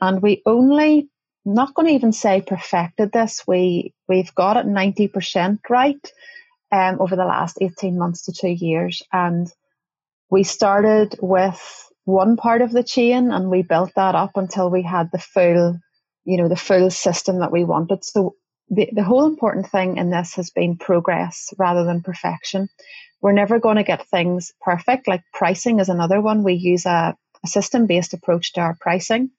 And 0.00 0.22
we 0.22 0.42
only, 0.46 1.08
not 1.44 1.74
going 1.74 1.88
to 1.88 1.94
even 1.94 2.12
say 2.12 2.40
perfected 2.40 3.12
this, 3.12 3.42
we, 3.46 3.94
we've 4.08 4.34
got 4.34 4.56
it 4.56 4.66
90% 4.66 5.58
right 5.68 6.12
um, 6.72 7.00
over 7.00 7.16
the 7.16 7.24
last 7.24 7.58
18 7.60 7.98
months 7.98 8.24
to 8.24 8.32
two 8.32 8.48
years. 8.48 9.02
And 9.12 9.48
we 10.30 10.42
started 10.42 11.16
with 11.20 11.90
one 12.04 12.36
part 12.36 12.60
of 12.62 12.72
the 12.72 12.82
chain 12.82 13.30
and 13.30 13.50
we 13.50 13.62
built 13.62 13.92
that 13.96 14.14
up 14.14 14.32
until 14.36 14.70
we 14.70 14.82
had 14.82 15.10
the 15.12 15.18
full, 15.18 15.78
you 16.24 16.36
know, 16.36 16.48
the 16.48 16.56
full 16.56 16.90
system 16.90 17.40
that 17.40 17.52
we 17.52 17.64
wanted. 17.64 18.04
So 18.04 18.34
the, 18.68 18.88
the 18.92 19.04
whole 19.04 19.26
important 19.26 19.70
thing 19.70 19.96
in 19.96 20.10
this 20.10 20.34
has 20.34 20.50
been 20.50 20.76
progress 20.76 21.52
rather 21.58 21.84
than 21.84 22.02
perfection. 22.02 22.68
We're 23.20 23.32
never 23.32 23.58
going 23.58 23.76
to 23.76 23.84
get 23.84 24.06
things 24.08 24.52
perfect. 24.60 25.08
Like 25.08 25.22
pricing 25.32 25.80
is 25.80 25.88
another 25.88 26.20
one. 26.20 26.42
We 26.42 26.54
use 26.54 26.84
a, 26.84 27.16
a 27.44 27.48
system 27.48 27.86
based 27.86 28.14
approach 28.14 28.54
to 28.54 28.60
our 28.60 28.76
pricing. 28.80 29.30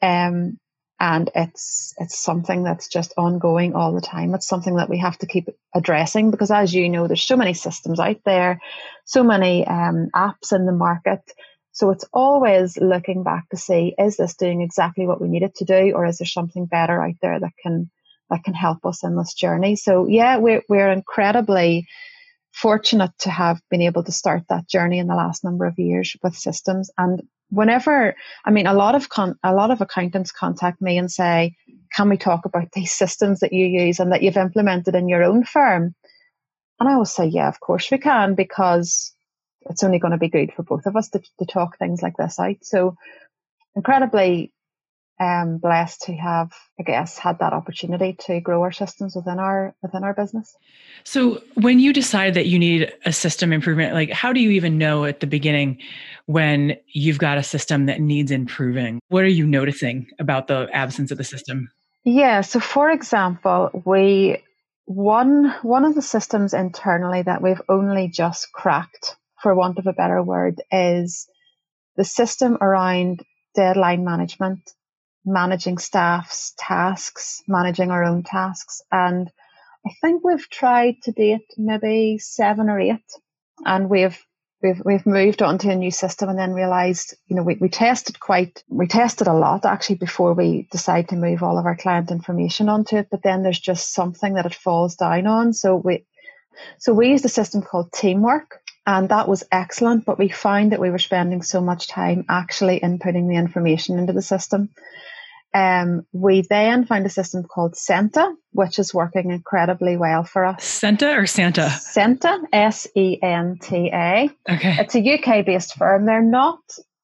Um, 0.00 0.58
and 1.00 1.30
it's 1.34 1.94
it's 1.98 2.16
something 2.16 2.62
that's 2.62 2.86
just 2.86 3.12
ongoing 3.16 3.74
all 3.74 3.92
the 3.92 4.00
time. 4.00 4.34
It's 4.34 4.46
something 4.46 4.76
that 4.76 4.88
we 4.88 4.98
have 4.98 5.18
to 5.18 5.26
keep 5.26 5.48
addressing 5.74 6.30
because, 6.30 6.52
as 6.52 6.72
you 6.72 6.88
know, 6.88 7.08
there's 7.08 7.26
so 7.26 7.36
many 7.36 7.54
systems 7.54 7.98
out 7.98 8.18
there, 8.24 8.60
so 9.04 9.24
many 9.24 9.66
um, 9.66 10.10
apps 10.14 10.54
in 10.54 10.64
the 10.64 10.72
market. 10.72 11.20
So 11.72 11.90
it's 11.90 12.04
always 12.12 12.76
looking 12.76 13.24
back 13.24 13.48
to 13.48 13.56
see 13.56 13.94
is 13.98 14.16
this 14.16 14.36
doing 14.36 14.60
exactly 14.60 15.06
what 15.06 15.20
we 15.20 15.28
need 15.28 15.42
it 15.42 15.56
to 15.56 15.64
do, 15.64 15.92
or 15.92 16.06
is 16.06 16.18
there 16.18 16.26
something 16.26 16.66
better 16.66 17.02
out 17.02 17.16
there 17.20 17.40
that 17.40 17.52
can 17.60 17.90
that 18.30 18.44
can 18.44 18.54
help 18.54 18.86
us 18.86 19.02
in 19.02 19.16
this 19.16 19.34
journey? 19.34 19.74
So 19.74 20.06
yeah, 20.06 20.36
we're 20.36 20.62
we're 20.68 20.92
incredibly 20.92 21.88
fortunate 22.52 23.12
to 23.20 23.30
have 23.30 23.60
been 23.70 23.82
able 23.82 24.04
to 24.04 24.12
start 24.12 24.44
that 24.48 24.68
journey 24.68 24.98
in 24.98 25.06
the 25.06 25.14
last 25.14 25.42
number 25.42 25.66
of 25.66 25.78
years 25.78 26.14
with 26.22 26.36
systems. 26.36 26.90
And 26.98 27.22
whenever, 27.50 28.14
I 28.44 28.50
mean, 28.50 28.66
a 28.66 28.74
lot 28.74 28.94
of 28.94 29.08
con- 29.08 29.38
a 29.42 29.54
lot 29.54 29.70
of 29.70 29.80
accountants 29.80 30.32
contact 30.32 30.80
me 30.80 30.98
and 30.98 31.10
say, 31.10 31.56
"Can 31.94 32.08
we 32.08 32.16
talk 32.16 32.44
about 32.44 32.72
these 32.72 32.92
systems 32.92 33.40
that 33.40 33.52
you 33.52 33.66
use 33.66 34.00
and 34.00 34.12
that 34.12 34.22
you've 34.22 34.36
implemented 34.36 34.94
in 34.94 35.08
your 35.08 35.22
own 35.22 35.44
firm?" 35.44 35.94
And 36.78 36.88
I 36.88 36.94
always 36.94 37.12
say, 37.12 37.26
"Yeah, 37.26 37.48
of 37.48 37.60
course 37.60 37.90
we 37.90 37.98
can," 37.98 38.34
because 38.34 39.14
it's 39.62 39.82
only 39.82 39.98
going 39.98 40.12
to 40.12 40.18
be 40.18 40.28
good 40.28 40.52
for 40.52 40.62
both 40.62 40.86
of 40.86 40.96
us 40.96 41.08
to, 41.10 41.22
to 41.38 41.46
talk 41.46 41.78
things 41.78 42.02
like 42.02 42.16
this 42.16 42.38
out. 42.38 42.56
So 42.62 42.96
incredibly 43.74 44.52
um, 45.20 45.58
blessed 45.58 46.02
to 46.02 46.14
have, 46.14 46.52
I 46.80 46.82
guess, 46.82 47.18
had 47.18 47.38
that 47.38 47.52
opportunity 47.52 48.16
to 48.26 48.40
grow 48.40 48.62
our 48.62 48.72
systems 48.72 49.14
within 49.14 49.38
our 49.38 49.74
within 49.82 50.04
our 50.04 50.14
business. 50.14 50.56
So, 51.04 51.42
when 51.54 51.78
you 51.78 51.92
decide 51.92 52.34
that 52.34 52.46
you 52.46 52.58
need 52.58 52.92
a 53.04 53.12
system 53.12 53.52
improvement, 53.52 53.94
like 53.94 54.10
how 54.10 54.32
do 54.32 54.40
you 54.40 54.50
even 54.50 54.78
know 54.78 55.04
at 55.04 55.20
the 55.20 55.26
beginning 55.26 55.78
when 56.26 56.76
you've 56.92 57.18
got 57.18 57.38
a 57.38 57.42
system 57.42 57.86
that 57.86 58.00
needs 58.00 58.30
improving? 58.30 59.00
What 59.08 59.24
are 59.24 59.28
you 59.28 59.46
noticing 59.46 60.08
about 60.18 60.48
the 60.48 60.68
absence 60.72 61.10
of 61.10 61.18
the 61.18 61.24
system? 61.24 61.68
Yeah. 62.04 62.40
So, 62.40 62.58
for 62.58 62.90
example, 62.90 63.82
we 63.84 64.38
one 64.86 65.54
one 65.62 65.84
of 65.84 65.94
the 65.94 66.02
systems 66.02 66.54
internally 66.54 67.22
that 67.22 67.42
we've 67.42 67.62
only 67.68 68.08
just 68.08 68.50
cracked, 68.52 69.16
for 69.40 69.54
want 69.54 69.78
of 69.78 69.86
a 69.86 69.92
better 69.92 70.22
word, 70.22 70.60
is 70.72 71.28
the 71.96 72.04
system 72.04 72.58
around 72.60 73.22
deadline 73.54 74.04
management 74.04 74.72
managing 75.24 75.78
staff's 75.78 76.54
tasks, 76.58 77.42
managing 77.46 77.90
our 77.90 78.04
own 78.04 78.22
tasks. 78.22 78.82
And 78.90 79.30
I 79.86 79.90
think 80.00 80.24
we've 80.24 80.48
tried 80.48 80.96
to 81.04 81.12
date 81.12 81.46
maybe 81.56 82.18
seven 82.18 82.68
or 82.68 82.80
eight, 82.80 83.04
and 83.64 83.88
we've 83.88 84.18
we've 84.62 84.80
we've 84.84 85.06
moved 85.06 85.42
on 85.42 85.58
to 85.58 85.70
a 85.70 85.76
new 85.76 85.90
system 85.90 86.28
and 86.28 86.38
then 86.38 86.52
realized 86.52 87.14
you 87.26 87.36
know 87.36 87.42
we, 87.42 87.56
we 87.60 87.68
tested 87.68 88.20
quite 88.20 88.62
we 88.68 88.86
tested 88.86 89.26
a 89.26 89.32
lot 89.32 89.64
actually 89.64 89.96
before 89.96 90.34
we 90.34 90.68
decide 90.70 91.08
to 91.08 91.16
move 91.16 91.42
all 91.42 91.58
of 91.58 91.66
our 91.66 91.76
client 91.76 92.10
information 92.10 92.68
onto 92.68 92.96
it 92.96 93.08
but 93.10 93.22
then 93.22 93.42
there's 93.42 93.58
just 93.58 93.92
something 93.92 94.34
that 94.34 94.46
it 94.46 94.54
falls 94.54 94.96
down 94.96 95.26
on 95.26 95.52
so 95.52 95.76
we 95.76 96.04
so 96.78 96.92
we 96.92 97.08
used 97.08 97.24
a 97.24 97.28
system 97.28 97.62
called 97.62 97.92
teamwork 97.92 98.60
and 98.86 99.08
that 99.08 99.28
was 99.28 99.44
excellent 99.50 100.04
but 100.04 100.18
we 100.18 100.28
found 100.28 100.72
that 100.72 100.80
we 100.80 100.90
were 100.90 100.98
spending 100.98 101.42
so 101.42 101.60
much 101.60 101.88
time 101.88 102.24
actually 102.28 102.78
inputting 102.80 103.28
the 103.28 103.36
information 103.36 103.98
into 103.98 104.12
the 104.12 104.22
system 104.22 104.68
um, 105.54 106.06
we 106.12 106.42
then 106.42 106.86
found 106.86 107.04
a 107.06 107.10
system 107.10 107.42
called 107.44 107.76
Senta, 107.76 108.34
which 108.52 108.78
is 108.78 108.94
working 108.94 109.30
incredibly 109.30 109.96
well 109.96 110.24
for 110.24 110.44
us. 110.44 110.64
Senta 110.64 111.14
or 111.16 111.26
Santa? 111.26 111.70
Senta, 111.70 112.40
S 112.52 112.86
E 112.94 113.18
N 113.22 113.58
T 113.60 113.90
A. 113.92 114.30
Okay. 114.50 114.76
It's 114.78 114.94
a 114.94 115.00
UK 115.00 115.44
based 115.44 115.74
firm. 115.74 116.06
They're 116.06 116.22
not 116.22 116.60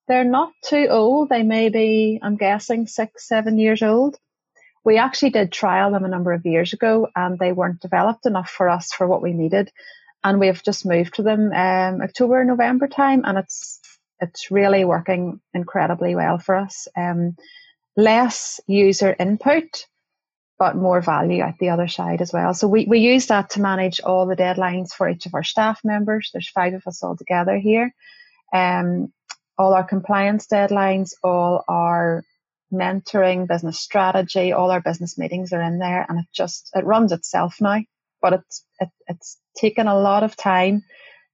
they're 0.09 0.25
not 0.25 0.53
too 0.65 0.87
old. 0.89 1.29
They 1.29 1.43
may 1.43 1.69
be, 1.69 2.19
I'm 2.23 2.37
guessing, 2.37 2.87
six, 2.87 3.29
seven 3.29 3.59
years 3.59 3.83
old. 3.83 4.17
We 4.83 4.97
actually 4.97 5.31
did 5.31 5.53
trial 5.53 5.91
them 5.91 6.07
a 6.07 6.09
number 6.09 6.33
of 6.33 6.47
years 6.47 6.73
ago 6.73 7.09
and 7.15 7.39
they 7.39 7.53
weren't 7.53 7.81
developed 7.81 8.25
enough 8.25 8.49
for 8.49 8.71
us 8.71 8.91
for 8.91 9.07
what 9.07 9.21
we 9.21 9.35
needed. 9.35 9.71
And 10.25 10.41
we've 10.41 10.63
just 10.63 10.87
moved 10.87 11.15
to 11.15 11.23
them 11.23 11.53
um, 11.53 12.01
October, 12.01 12.43
November 12.45 12.89
time, 12.89 13.23
and 13.25 13.39
it's 13.39 13.81
it's 14.21 14.51
really 14.51 14.85
working 14.85 15.41
incredibly 15.55 16.17
well 16.17 16.39
for 16.39 16.57
us. 16.57 16.89
Um, 16.97 17.37
less 17.99 18.61
user 18.69 19.15
input, 19.19 19.87
but 20.59 20.77
more 20.77 21.03
value 21.03 21.43
at 21.43 21.59
the 21.59 21.71
other 21.71 21.89
side 21.89 22.23
as 22.23 22.33
well. 22.33 22.55
So 22.55 22.69
we, 22.69 22.87
we 22.87 23.01
use 23.01 23.27
that 23.27 23.51
to 23.51 23.61
manage 23.61 24.01
all 24.01 24.27
the 24.27 24.37
deadlines 24.37 24.93
for 24.93 25.09
each 25.09 25.27
of 25.27 25.35
our 25.35 25.43
staff 25.45 25.81
members. 25.85 26.31
There's 26.33 26.49
five 26.49 26.75
of 26.75 26.87
us 26.87 27.03
all 27.03 27.17
together 27.17 27.59
here. 27.59 27.93
Um, 28.53 29.13
all 29.59 29.75
our 29.75 29.85
compliance 29.85 30.47
deadlines, 30.47 31.15
all 31.25 31.65
our 31.69 32.25
mentoring, 32.73 33.49
business 33.49 33.81
strategy, 33.81 34.53
all 34.53 34.71
our 34.71 34.81
business 34.81 35.19
meetings 35.19 35.53
are 35.53 35.63
in 35.63 35.81
there 35.81 36.07
and 36.09 36.21
it 36.21 36.27
just, 36.33 36.71
it 36.75 36.85
runs 36.85 37.13
itself 37.13 37.57
now, 37.61 37.81
but 38.23 38.35
it's, 38.35 38.65
it, 38.81 38.91
it's 39.09 39.39
taken 39.57 39.89
a 39.89 39.99
lot 39.99 40.23
of 40.23 40.37
time 40.37 40.85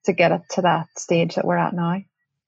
to 0.06 0.14
get 0.14 0.32
it 0.32 0.42
to 0.50 0.62
that 0.62 0.86
stage 0.98 1.34
that 1.34 1.46
we're 1.46 1.58
at 1.58 1.74
now. 1.74 2.00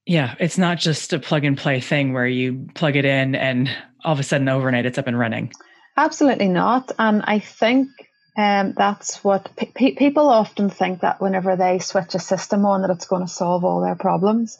Yeah, 0.07 0.37
it's 0.39 0.57
not 0.57 0.79
just 0.79 1.13
a 1.13 1.19
plug 1.19 1.45
and 1.45 1.59
play 1.59 1.81
thing 1.81 2.13
where 2.13 2.27
you 2.27 2.69
plug 2.75 2.95
it 2.95 3.05
in 3.05 3.35
and 3.35 3.69
all 4.05 4.13
of 4.13 4.21
a 4.21 4.23
sudden 4.23 4.49
overnight 4.49 4.87
it's 4.87 4.99
up 4.99 5.09
and 5.09 5.19
running. 5.19 5.53
Absolutely 5.97 6.49
not. 6.49 6.93
And 6.99 7.23
I 7.25 7.41
think 7.41 7.89
um, 8.37 8.75
that's 8.77 9.25
what 9.25 9.51
pe- 9.57 9.95
people 9.97 10.29
often 10.29 10.71
think 10.71 11.01
that 11.01 11.21
whenever 11.21 11.57
they 11.57 11.81
switch 11.81 12.15
a 12.15 12.21
system 12.21 12.65
on, 12.67 12.83
that 12.83 12.91
it's 12.91 13.07
going 13.07 13.23
to 13.27 13.33
solve 13.33 13.65
all 13.65 13.81
their 13.81 13.97
problems. 13.97 14.59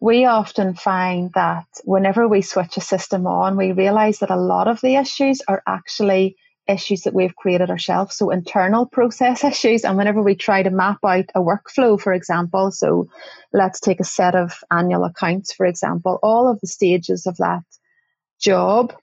We 0.00 0.24
often 0.24 0.74
find 0.74 1.30
that 1.34 1.66
whenever 1.84 2.26
we 2.26 2.40
switch 2.40 2.76
a 2.76 2.82
system 2.82 3.26
on, 3.26 3.56
we 3.56 3.72
realize 3.72 4.20
that 4.20 4.30
a 4.30 4.36
lot 4.36 4.68
of 4.68 4.80
the 4.80 4.96
issues 4.96 5.42
are 5.46 5.62
actually 5.66 6.36
issues 6.68 7.02
that 7.02 7.14
we've 7.14 7.34
created 7.34 7.70
ourselves. 7.70 8.16
So 8.16 8.30
internal 8.30 8.86
process 8.86 9.44
issues. 9.52 9.84
And 9.84 9.96
whenever 9.96 10.22
we 10.22 10.34
try 10.34 10.62
to 10.62 10.70
map 10.70 10.98
out 11.04 11.26
a 11.34 11.40
workflow, 11.40 12.00
for 12.00 12.12
example, 12.12 12.70
so 12.70 13.08
let's 13.52 13.80
take 13.80 14.00
a 14.00 14.04
set 14.04 14.34
of 14.34 14.52
annual 14.70 15.04
accounts, 15.04 15.52
for 15.52 15.66
example, 15.66 16.18
all 16.22 16.50
of 16.50 16.60
the 16.60 16.66
stages 16.66 17.26
of 17.26 17.36
that 17.38 17.62
job, 18.40 18.94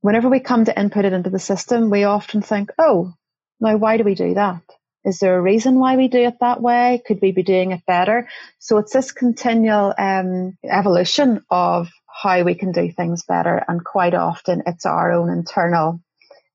whenever 0.00 0.28
we 0.28 0.40
come 0.40 0.64
to 0.64 0.78
input 0.78 1.04
it 1.04 1.12
into 1.12 1.30
the 1.30 1.38
system, 1.38 1.90
we 1.90 2.04
often 2.04 2.42
think, 2.42 2.70
oh, 2.78 3.12
now 3.60 3.76
why 3.76 3.96
do 3.96 4.04
we 4.04 4.14
do 4.14 4.34
that? 4.34 4.62
Is 5.04 5.18
there 5.18 5.36
a 5.36 5.42
reason 5.42 5.78
why 5.80 5.96
we 5.96 6.08
do 6.08 6.20
it 6.20 6.36
that 6.40 6.62
way? 6.62 7.02
Could 7.04 7.18
we 7.20 7.32
be 7.32 7.42
doing 7.42 7.72
it 7.72 7.84
better? 7.86 8.28
So 8.58 8.78
it's 8.78 8.92
this 8.92 9.10
continual 9.10 9.92
um, 9.98 10.56
evolution 10.64 11.44
of 11.50 11.88
how 12.06 12.44
we 12.44 12.54
can 12.54 12.72
do 12.72 12.90
things 12.92 13.24
better. 13.24 13.64
And 13.66 13.84
quite 13.84 14.14
often 14.14 14.62
it's 14.66 14.86
our 14.86 15.12
own 15.12 15.28
internal 15.28 16.00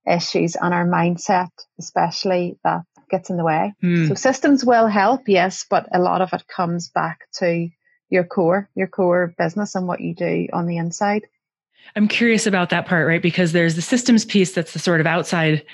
issues 0.10 0.56
and 0.56 0.74
our 0.74 0.86
mindset, 0.86 1.50
especially 1.80 2.58
that 2.64 2.84
gets 3.10 3.30
in 3.30 3.38
the 3.38 3.44
way. 3.44 3.74
Mm. 3.84 4.08
So 4.08 4.14
systems 4.16 4.66
will 4.66 4.88
help, 4.88 5.28
yes, 5.28 5.66
but 5.70 5.88
a 5.94 6.00
lot 6.00 6.22
of 6.22 6.34
it 6.34 6.48
comes 6.48 6.90
back 6.90 7.22
to 7.36 7.70
your 8.10 8.24
core, 8.24 8.70
your 8.76 8.88
core 8.88 9.34
business 9.38 9.76
and 9.76 9.88
what 9.88 10.02
you 10.02 10.14
do 10.14 10.48
on 10.54 10.66
the 10.66 10.78
inside. 10.78 11.24
I'm 11.96 12.08
curious 12.08 12.46
about 12.46 12.70
that 12.70 12.86
part, 12.86 13.08
right? 13.08 13.22
Because 13.22 13.54
there's 13.54 13.76
the 13.76 13.82
systems 13.82 14.26
piece 14.26 14.54
that's 14.54 14.74
the 14.74 14.80
sort 14.80 15.00
of 15.00 15.08
outside, 15.08 15.66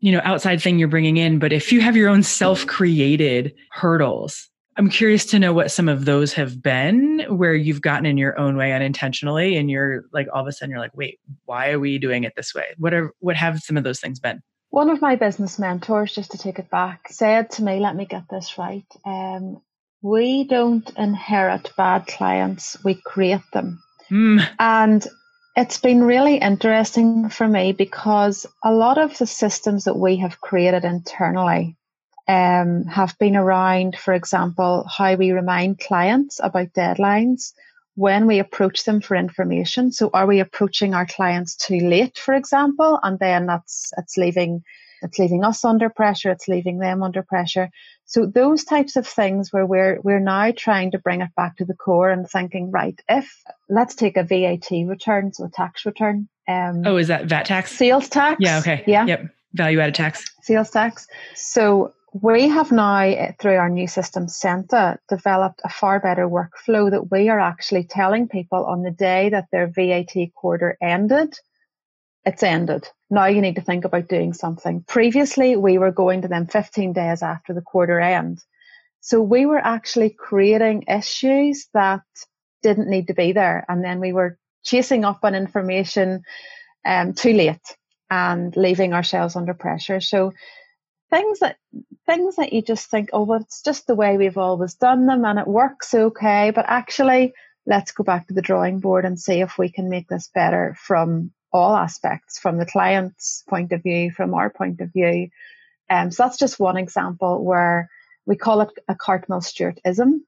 you 0.00 0.10
know, 0.12 0.20
outside 0.24 0.60
thing 0.60 0.78
you're 0.78 0.88
bringing 0.88 1.16
in. 1.16 1.38
But 1.38 1.52
if 1.52 1.72
you 1.72 1.80
have 1.80 1.96
your 1.96 2.08
own 2.08 2.22
self 2.22 2.66
created 2.66 3.54
hurdles, 3.70 4.48
I'm 4.76 4.88
curious 4.88 5.26
to 5.26 5.38
know 5.38 5.52
what 5.52 5.70
some 5.70 5.88
of 5.88 6.06
those 6.06 6.32
have 6.32 6.62
been 6.62 7.24
where 7.28 7.54
you've 7.54 7.82
gotten 7.82 8.06
in 8.06 8.16
your 8.16 8.38
own 8.38 8.56
way 8.56 8.72
unintentionally 8.72 9.56
and 9.56 9.70
you're 9.70 10.04
like 10.12 10.28
all 10.32 10.40
of 10.40 10.46
a 10.46 10.52
sudden 10.52 10.70
you're 10.70 10.80
like, 10.80 10.96
wait, 10.96 11.20
why 11.44 11.70
are 11.70 11.78
we 11.78 11.98
doing 11.98 12.24
it 12.24 12.34
this 12.36 12.54
way? 12.54 12.64
What 12.78 12.94
are 12.94 13.12
what 13.20 13.36
have 13.36 13.60
some 13.60 13.76
of 13.76 13.84
those 13.84 14.00
things 14.00 14.18
been? 14.18 14.42
One 14.70 14.88
of 14.88 15.02
my 15.02 15.16
business 15.16 15.58
mentors, 15.58 16.14
just 16.14 16.30
to 16.30 16.38
take 16.38 16.58
it 16.58 16.70
back, 16.70 17.08
said 17.10 17.50
to 17.52 17.62
me, 17.62 17.78
let 17.78 17.94
me 17.94 18.06
get 18.06 18.24
this 18.30 18.56
right. 18.56 18.86
Um, 19.04 19.60
we 20.00 20.44
don't 20.44 20.90
inherit 20.96 21.70
bad 21.76 22.06
clients, 22.06 22.82
we 22.82 22.94
create 22.94 23.42
them. 23.52 23.82
Mm. 24.10 24.48
And 24.58 25.06
it's 25.54 25.78
been 25.78 26.02
really 26.02 26.36
interesting 26.36 27.28
for 27.28 27.46
me 27.46 27.72
because 27.72 28.46
a 28.64 28.72
lot 28.72 28.96
of 28.96 29.18
the 29.18 29.26
systems 29.26 29.84
that 29.84 29.98
we 29.98 30.16
have 30.16 30.40
created 30.40 30.84
internally 30.84 31.76
um, 32.28 32.84
have 32.84 33.18
been 33.18 33.36
around, 33.36 33.96
for 33.96 34.14
example, 34.14 34.86
how 34.88 35.14
we 35.14 35.32
remind 35.32 35.80
clients 35.80 36.40
about 36.42 36.72
deadlines 36.72 37.52
when 37.94 38.26
we 38.26 38.38
approach 38.38 38.84
them 38.84 39.00
for 39.00 39.16
information. 39.16 39.92
So 39.92 40.10
are 40.14 40.26
we 40.26 40.40
approaching 40.40 40.94
our 40.94 41.06
clients 41.06 41.56
too 41.56 41.78
late, 41.78 42.18
for 42.18 42.34
example, 42.34 42.98
and 43.02 43.18
then 43.18 43.46
that's 43.46 43.92
it's 43.98 44.16
leaving 44.16 44.62
it's 45.02 45.18
leaving 45.18 45.44
us 45.44 45.64
under 45.64 45.90
pressure, 45.90 46.30
it's 46.30 46.46
leaving 46.46 46.78
them 46.78 47.02
under 47.02 47.24
pressure. 47.24 47.70
So 48.04 48.24
those 48.24 48.64
types 48.64 48.94
of 48.94 49.06
things 49.06 49.52
where 49.52 49.66
we're 49.66 50.00
we're 50.02 50.20
now 50.20 50.52
trying 50.56 50.92
to 50.92 50.98
bring 50.98 51.20
it 51.20 51.34
back 51.36 51.56
to 51.56 51.64
the 51.64 51.74
core 51.74 52.10
and 52.10 52.28
thinking, 52.28 52.70
right, 52.70 52.98
if 53.08 53.30
let's 53.68 53.94
take 53.94 54.16
a 54.16 54.22
VAT 54.22 54.70
return, 54.86 55.32
so 55.32 55.44
a 55.44 55.50
tax 55.50 55.84
return. 55.84 56.28
Um, 56.48 56.82
oh, 56.86 56.96
is 56.96 57.08
that 57.08 57.26
VAT 57.26 57.46
tax? 57.46 57.72
Sales 57.72 58.08
tax. 58.08 58.38
Yeah. 58.40 58.58
Okay. 58.60 58.84
Yeah. 58.86 59.06
Yep. 59.06 59.30
Value 59.54 59.80
added 59.80 59.94
tax. 59.94 60.24
Sales 60.42 60.70
tax. 60.70 61.06
So 61.34 61.92
we 62.12 62.48
have 62.48 62.70
now, 62.70 63.00
eh, 63.00 63.32
through 63.38 63.56
our 63.56 63.70
new 63.70 63.86
system, 63.86 64.28
Senta, 64.28 64.98
developed 65.08 65.60
a 65.64 65.68
far 65.68 65.98
better 65.98 66.28
workflow 66.28 66.90
that 66.90 67.10
we 67.10 67.28
are 67.28 67.40
actually 67.40 67.84
telling 67.84 68.28
people 68.28 68.64
on 68.64 68.82
the 68.82 68.90
day 68.90 69.30
that 69.30 69.46
their 69.50 69.66
VAT 69.66 70.32
quarter 70.34 70.76
ended, 70.82 71.34
it's 72.24 72.42
ended. 72.42 72.86
Now 73.10 73.26
you 73.26 73.40
need 73.40 73.56
to 73.56 73.62
think 73.62 73.84
about 73.84 74.08
doing 74.08 74.32
something. 74.32 74.84
Previously, 74.86 75.56
we 75.56 75.78
were 75.78 75.90
going 75.90 76.22
to 76.22 76.28
them 76.28 76.46
15 76.46 76.92
days 76.92 77.22
after 77.22 77.54
the 77.54 77.62
quarter 77.62 77.98
end. 77.98 78.38
So 79.00 79.20
we 79.20 79.46
were 79.46 79.58
actually 79.58 80.10
creating 80.10 80.84
issues 80.88 81.66
that 81.74 82.02
didn't 82.62 82.88
need 82.88 83.08
to 83.08 83.14
be 83.14 83.32
there. 83.32 83.64
And 83.68 83.82
then 83.82 84.00
we 84.00 84.12
were 84.12 84.38
chasing 84.62 85.04
up 85.04 85.20
on 85.22 85.34
information 85.34 86.22
um, 86.84 87.14
too 87.14 87.32
late 87.32 87.76
and 88.10 88.56
leaving 88.56 88.92
ourselves 88.92 89.34
under 89.34 89.54
pressure. 89.54 90.00
So 90.00 90.32
things 91.10 91.40
that 91.40 91.56
things 92.06 92.36
that 92.36 92.52
you 92.52 92.62
just 92.62 92.90
think, 92.90 93.10
oh, 93.12 93.22
well, 93.22 93.40
it's 93.40 93.62
just 93.62 93.86
the 93.86 93.94
way 93.94 94.16
we've 94.16 94.38
always 94.38 94.74
done 94.74 95.06
them 95.06 95.24
and 95.24 95.38
it 95.38 95.46
works 95.46 95.94
okay. 95.94 96.50
But 96.50 96.66
actually, 96.68 97.34
let's 97.66 97.92
go 97.92 98.04
back 98.04 98.28
to 98.28 98.34
the 98.34 98.42
drawing 98.42 98.80
board 98.80 99.04
and 99.04 99.18
see 99.18 99.40
if 99.40 99.58
we 99.58 99.70
can 99.70 99.88
make 99.88 100.08
this 100.08 100.28
better 100.34 100.76
from 100.78 101.32
all 101.52 101.76
aspects, 101.76 102.38
from 102.38 102.58
the 102.58 102.66
client's 102.66 103.44
point 103.48 103.72
of 103.72 103.82
view, 103.82 104.10
from 104.10 104.34
our 104.34 104.50
point 104.50 104.80
of 104.80 104.92
view. 104.92 105.28
Um, 105.90 106.10
so 106.10 106.24
that's 106.24 106.38
just 106.38 106.58
one 106.58 106.76
example 106.76 107.44
where 107.44 107.88
we 108.26 108.36
call 108.36 108.62
it 108.62 108.70
a 108.88 108.94
Cartmill 108.94 109.42
Stewart 109.42 109.78
ism. 109.84 110.24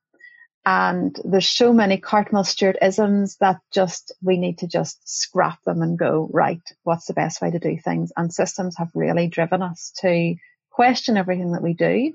And 0.66 1.18
there's 1.24 1.48
so 1.48 1.72
many 1.72 1.98
Cartmill 1.98 2.46
Stewart 2.46 2.76
isms 2.80 3.36
that 3.36 3.60
just 3.72 4.12
we 4.22 4.38
need 4.38 4.58
to 4.58 4.66
just 4.66 4.98
scrap 5.06 5.62
them 5.64 5.82
and 5.82 5.98
go, 5.98 6.28
right, 6.32 6.62
what's 6.84 7.06
the 7.06 7.12
best 7.14 7.42
way 7.42 7.50
to 7.50 7.58
do 7.58 7.76
things? 7.78 8.12
And 8.16 8.32
systems 8.32 8.76
have 8.78 8.90
really 8.94 9.28
driven 9.28 9.60
us 9.62 9.92
to 10.00 10.34
question 10.74 11.16
everything 11.16 11.52
that 11.52 11.62
we 11.62 11.72
do, 11.72 12.12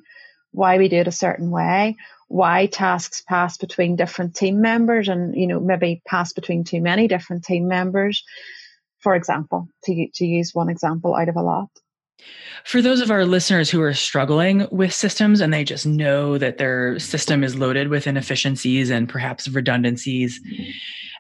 why 0.52 0.78
we 0.78 0.89
do 0.89 0.98
it 0.98 1.08
a 1.08 1.12
certain 1.12 1.50
way, 1.50 1.95
why 2.28 2.65
tasks 2.65 3.24
pass 3.28 3.58
between 3.58 3.95
different 3.95 4.36
team 4.36 4.62
members 4.62 5.08
and, 5.08 5.34
you 5.36 5.48
know, 5.48 5.60
maybe 5.60 6.02
pass 6.06 6.34
between 6.34 6.63
too 6.63 6.82
many 6.82 7.08
different 7.08 7.45
team 7.45 7.67
members, 7.67 8.24
for 9.00 9.15
example, 9.15 9.67
to, 9.86 10.08
to 10.13 10.26
use 10.26 10.54
one 10.54 10.69
example 10.69 11.15
out 11.15 11.30
of 11.30 11.38
a 11.38 11.41
lot. 11.41 11.69
For 12.65 12.82
those 12.82 13.00
of 13.00 13.12
our 13.12 13.26
listeners 13.26 13.69
who 13.69 13.82
are 13.82 13.93
struggling 13.93 14.67
with 14.72 14.93
systems 14.93 15.39
and 15.39 15.54
they 15.54 15.63
just 15.63 15.86
know 15.86 16.38
that 16.38 16.58
their 16.58 17.00
system 17.00 17.45
is 17.45 17.56
loaded 17.56 17.88
with 17.88 18.08
inefficiencies 18.08 18.89
and 18.89 19.08
perhaps 19.08 19.48
redundancies 19.48 20.41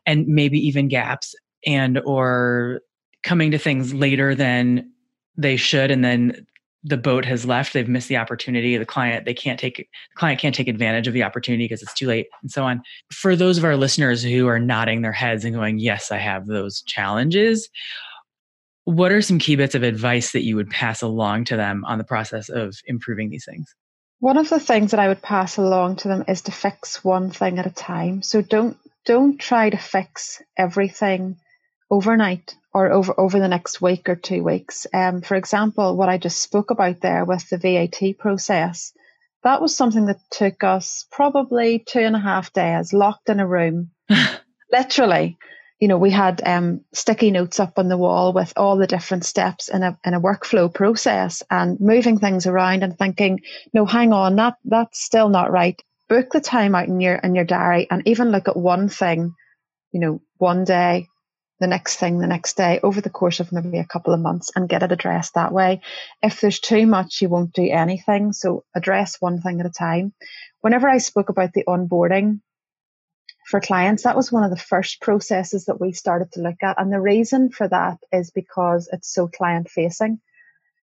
and 0.05 0.27
maybe 0.27 0.59
even 0.59 0.89
gaps 0.89 1.33
and 1.65 1.99
or 1.99 2.81
coming 3.23 3.51
to 3.51 3.57
things 3.57 3.93
later 3.93 4.35
than 4.35 4.91
they 5.37 5.55
should 5.55 5.89
and 5.89 6.03
then 6.03 6.45
the 6.83 6.97
boat 6.97 7.25
has 7.25 7.45
left 7.45 7.73
they've 7.73 7.89
missed 7.89 8.07
the 8.07 8.17
opportunity 8.17 8.77
the 8.77 8.85
client 8.85 9.25
they 9.25 9.33
can't 9.33 9.59
take 9.59 9.77
the 9.77 9.87
client 10.15 10.39
can't 10.39 10.55
take 10.55 10.67
advantage 10.67 11.07
of 11.07 11.13
the 11.13 11.23
opportunity 11.23 11.65
because 11.65 11.81
it's 11.81 11.93
too 11.93 12.07
late 12.07 12.27
and 12.41 12.51
so 12.51 12.63
on. 12.63 12.81
For 13.11 13.35
those 13.35 13.57
of 13.57 13.65
our 13.65 13.75
listeners 13.75 14.23
who 14.23 14.47
are 14.47 14.59
nodding 14.59 15.01
their 15.01 15.11
heads 15.11 15.43
and 15.43 15.53
going 15.55 15.79
yes 15.79 16.11
i 16.11 16.17
have 16.17 16.47
those 16.47 16.81
challenges 16.83 17.69
what 18.95 19.11
are 19.11 19.21
some 19.21 19.37
key 19.37 19.55
bits 19.55 19.75
of 19.75 19.83
advice 19.83 20.31
that 20.31 20.43
you 20.43 20.55
would 20.55 20.69
pass 20.71 21.03
along 21.03 21.45
to 21.45 21.55
them 21.55 21.85
on 21.85 21.99
the 21.99 22.03
process 22.03 22.49
of 22.49 22.75
improving 22.85 23.29
these 23.29 23.45
things? 23.45 23.75
One 24.19 24.37
of 24.37 24.49
the 24.49 24.59
things 24.59 24.91
that 24.91 24.99
i 24.99 25.07
would 25.07 25.21
pass 25.21 25.57
along 25.57 25.97
to 25.97 26.07
them 26.07 26.25
is 26.27 26.41
to 26.43 26.51
fix 26.51 27.03
one 27.03 27.29
thing 27.29 27.59
at 27.59 27.67
a 27.67 27.71
time. 27.71 28.23
So 28.23 28.41
don't 28.41 28.77
don't 29.05 29.39
try 29.39 29.69
to 29.69 29.77
fix 29.77 30.41
everything 30.57 31.37
overnight 31.91 32.55
or 32.73 32.91
over, 32.91 33.19
over 33.19 33.39
the 33.39 33.47
next 33.47 33.81
week 33.81 34.09
or 34.09 34.15
two 34.15 34.43
weeks. 34.43 34.85
Um, 34.93 35.21
for 35.21 35.35
example, 35.35 35.95
what 35.95 36.09
I 36.09 36.17
just 36.17 36.41
spoke 36.41 36.71
about 36.71 37.01
there 37.01 37.25
with 37.25 37.49
the 37.49 37.57
VAT 37.57 38.17
process, 38.19 38.93
that 39.43 39.61
was 39.61 39.75
something 39.75 40.05
that 40.05 40.19
took 40.29 40.63
us 40.63 41.05
probably 41.11 41.79
two 41.79 41.99
and 41.99 42.15
a 42.15 42.19
half 42.19 42.53
days 42.53 42.93
locked 42.93 43.29
in 43.29 43.39
a 43.39 43.47
room. 43.47 43.91
Literally, 44.71 45.37
you 45.79 45.87
know, 45.87 45.97
we 45.97 46.11
had 46.11 46.41
um, 46.45 46.81
sticky 46.93 47.31
notes 47.31 47.59
up 47.59 47.79
on 47.79 47.87
the 47.87 47.97
wall 47.97 48.33
with 48.33 48.53
all 48.57 48.77
the 48.77 48.87
different 48.87 49.23
steps 49.23 49.69
in 49.69 49.81
a 49.81 49.97
in 50.05 50.13
a 50.13 50.21
workflow 50.21 50.71
process 50.71 51.41
and 51.49 51.79
moving 51.79 52.19
things 52.19 52.45
around 52.45 52.83
and 52.83 52.97
thinking, 52.97 53.39
no, 53.73 53.85
hang 53.85 54.11
on, 54.11 54.35
that 54.35 54.55
that's 54.65 55.01
still 55.01 55.29
not 55.29 55.51
right. 55.51 55.81
Book 56.09 56.31
the 56.31 56.41
time 56.41 56.75
out 56.75 56.87
in 56.87 56.99
your 56.99 57.15
in 57.15 57.33
your 57.33 57.45
diary 57.45 57.87
and 57.89 58.05
even 58.05 58.31
look 58.31 58.49
at 58.49 58.57
one 58.57 58.89
thing, 58.89 59.33
you 59.91 60.01
know, 60.01 60.21
one 60.37 60.65
day, 60.65 61.07
the 61.59 61.67
next 61.67 61.97
thing 61.97 62.19
the 62.19 62.27
next 62.27 62.55
day 62.55 62.79
over 62.81 63.01
the 63.01 63.09
course 63.09 63.39
of 63.39 63.51
maybe 63.51 63.79
a 63.79 63.85
couple 63.85 64.13
of 64.13 64.19
months 64.19 64.51
and 64.55 64.69
get 64.69 64.83
it 64.83 64.91
addressed 64.91 65.33
that 65.33 65.51
way. 65.51 65.81
If 66.21 66.39
there's 66.39 66.59
too 66.59 66.87
much, 66.87 67.21
you 67.21 67.29
won't 67.29 67.53
do 67.53 67.69
anything. 67.69 68.33
So 68.33 68.63
address 68.73 69.17
one 69.19 69.41
thing 69.41 69.59
at 69.59 69.65
a 69.65 69.71
time. 69.71 70.13
Whenever 70.61 70.87
I 70.87 70.99
spoke 70.99 71.29
about 71.29 71.53
the 71.53 71.65
onboarding 71.67 72.39
for 73.45 73.59
clients, 73.59 74.03
that 74.03 74.15
was 74.15 74.31
one 74.31 74.43
of 74.43 74.51
the 74.51 74.57
first 74.57 75.01
processes 75.01 75.65
that 75.65 75.81
we 75.81 75.91
started 75.91 76.31
to 76.33 76.41
look 76.41 76.63
at. 76.63 76.79
And 76.79 76.91
the 76.91 77.01
reason 77.01 77.49
for 77.49 77.67
that 77.67 77.97
is 78.11 78.31
because 78.31 78.89
it's 78.91 79.13
so 79.13 79.27
client 79.27 79.69
facing. 79.69 80.21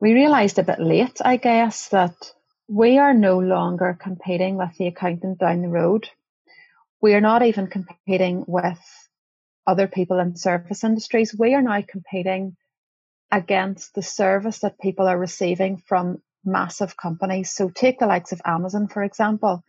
We 0.00 0.14
realized 0.14 0.58
a 0.58 0.64
bit 0.64 0.80
late, 0.80 1.20
I 1.24 1.36
guess, 1.36 1.88
that 1.88 2.14
we 2.68 2.98
are 2.98 3.14
no 3.14 3.38
longer 3.38 3.96
competing 4.00 4.56
with 4.56 4.76
the 4.78 4.86
accountant 4.86 5.38
down 5.38 5.62
the 5.62 5.68
road. 5.68 6.08
We 7.00 7.14
are 7.14 7.20
not 7.20 7.42
even 7.42 7.66
competing 7.66 8.44
with 8.46 8.78
other 9.66 9.86
people 9.86 10.18
in 10.18 10.36
service 10.36 10.84
industries, 10.84 11.34
we 11.36 11.54
are 11.54 11.62
now 11.62 11.82
competing 11.86 12.56
against 13.30 13.94
the 13.94 14.02
service 14.02 14.60
that 14.60 14.80
people 14.80 15.06
are 15.06 15.18
receiving 15.18 15.78
from 15.78 16.20
massive 16.44 16.96
companies. 16.96 17.52
So 17.52 17.70
take 17.70 17.98
the 17.98 18.06
likes 18.06 18.32
of 18.32 18.42
Amazon, 18.44 18.88
for 18.88 19.02
example. 19.02 19.64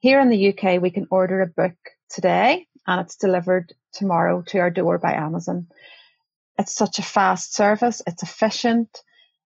Here 0.00 0.20
in 0.20 0.28
the 0.28 0.48
UK, 0.48 0.80
we 0.80 0.90
can 0.90 1.08
order 1.10 1.40
a 1.40 1.46
book 1.46 1.74
today 2.10 2.66
and 2.86 3.00
it's 3.00 3.16
delivered 3.16 3.72
tomorrow 3.92 4.42
to 4.48 4.58
our 4.58 4.70
door 4.70 4.98
by 4.98 5.14
Amazon. 5.14 5.68
It's 6.58 6.74
such 6.74 6.98
a 6.98 7.02
fast 7.02 7.54
service, 7.54 8.02
it's 8.06 8.22
efficient, 8.22 9.02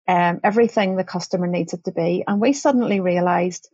um, 0.07 0.41
everything 0.45 0.97
the 0.97 1.05
customer 1.05 1.47
needs 1.47 1.73
it 1.73 1.85
to 1.85 1.93
be. 1.93 2.25
And 2.27 2.41
we 2.41 2.53
suddenly 2.53 3.01
realized 3.01 3.69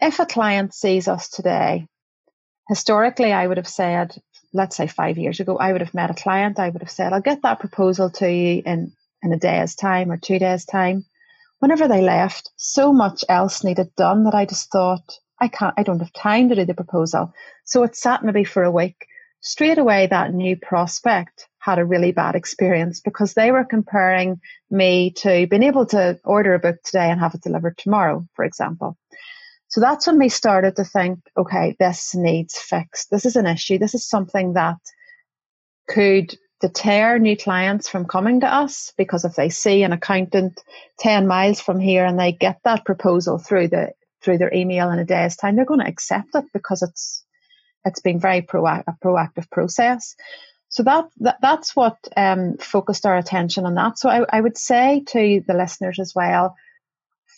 if 0.00 0.18
a 0.20 0.26
client 0.26 0.74
sees 0.74 1.06
us 1.08 1.28
today, 1.28 1.86
historically, 2.68 3.32
I 3.32 3.46
would 3.46 3.56
have 3.58 3.68
said 3.68 4.16
let's 4.54 4.76
say 4.76 4.86
five 4.86 5.18
years 5.18 5.40
ago, 5.40 5.58
I 5.58 5.72
would 5.72 5.80
have 5.82 5.92
met 5.92 6.10
a 6.10 6.14
client, 6.14 6.58
I 6.58 6.70
would 6.70 6.80
have 6.80 6.90
said, 6.90 7.12
I'll 7.12 7.20
get 7.20 7.42
that 7.42 7.60
proposal 7.60 8.08
to 8.10 8.32
you 8.32 8.62
in, 8.64 8.92
in 9.22 9.32
a 9.32 9.38
day's 9.38 9.74
time 9.74 10.10
or 10.10 10.16
two 10.16 10.38
days' 10.38 10.64
time. 10.64 11.04
Whenever 11.58 11.88
they 11.88 12.00
left, 12.00 12.50
so 12.56 12.92
much 12.92 13.24
else 13.28 13.64
needed 13.64 13.94
done 13.96 14.24
that 14.24 14.34
I 14.34 14.46
just 14.46 14.70
thought, 14.70 15.18
I 15.40 15.48
can't, 15.48 15.74
I 15.76 15.82
don't 15.82 15.98
have 15.98 16.12
time 16.12 16.48
to 16.48 16.54
do 16.54 16.64
the 16.64 16.74
proposal. 16.74 17.34
So 17.64 17.82
it 17.82 17.96
sat 17.96 18.22
maybe 18.22 18.44
for 18.44 18.62
a 18.62 18.70
week. 18.70 19.06
Straight 19.40 19.78
away, 19.78 20.06
that 20.06 20.32
new 20.32 20.56
prospect 20.56 21.48
had 21.58 21.78
a 21.78 21.84
really 21.84 22.12
bad 22.12 22.34
experience 22.34 23.00
because 23.00 23.34
they 23.34 23.50
were 23.50 23.64
comparing 23.64 24.40
me 24.70 25.10
to 25.16 25.46
being 25.48 25.62
able 25.62 25.86
to 25.86 26.18
order 26.24 26.54
a 26.54 26.58
book 26.58 26.76
today 26.82 27.10
and 27.10 27.20
have 27.20 27.34
it 27.34 27.42
delivered 27.42 27.76
tomorrow, 27.76 28.26
for 28.34 28.44
example. 28.44 28.96
So 29.74 29.80
that's 29.80 30.06
when 30.06 30.20
we 30.20 30.28
started 30.28 30.76
to 30.76 30.84
think, 30.84 31.18
okay, 31.36 31.74
this 31.80 32.14
needs 32.14 32.56
fixed. 32.56 33.10
This 33.10 33.26
is 33.26 33.34
an 33.34 33.44
issue. 33.44 33.76
This 33.76 33.92
is 33.92 34.08
something 34.08 34.52
that 34.52 34.76
could 35.88 36.38
deter 36.60 37.18
new 37.18 37.36
clients 37.36 37.88
from 37.88 38.06
coming 38.06 38.38
to 38.42 38.46
us 38.46 38.92
because 38.96 39.24
if 39.24 39.34
they 39.34 39.48
see 39.48 39.82
an 39.82 39.92
accountant 39.92 40.62
10 41.00 41.26
miles 41.26 41.60
from 41.60 41.80
here 41.80 42.04
and 42.04 42.20
they 42.20 42.30
get 42.30 42.60
that 42.62 42.84
proposal 42.84 43.36
through 43.36 43.66
the 43.66 43.90
through 44.22 44.38
their 44.38 44.54
email 44.54 44.92
in 44.92 45.00
a 45.00 45.04
day's 45.04 45.34
time, 45.34 45.56
they're 45.56 45.64
going 45.64 45.80
to 45.80 45.88
accept 45.88 46.28
it 46.36 46.44
because 46.52 46.80
it's 46.80 47.24
it's 47.84 48.00
been 48.00 48.20
very 48.20 48.42
proactive, 48.42 48.84
a 48.86 48.96
proactive 49.04 49.50
process. 49.50 50.14
So 50.68 50.84
that, 50.84 51.06
that 51.16 51.38
that's 51.42 51.74
what 51.74 51.98
um, 52.16 52.58
focused 52.58 53.06
our 53.06 53.16
attention 53.16 53.66
on 53.66 53.74
that. 53.74 53.98
So 53.98 54.08
I, 54.08 54.24
I 54.28 54.40
would 54.40 54.56
say 54.56 55.02
to 55.08 55.42
the 55.44 55.54
listeners 55.54 55.98
as 55.98 56.14
well, 56.14 56.54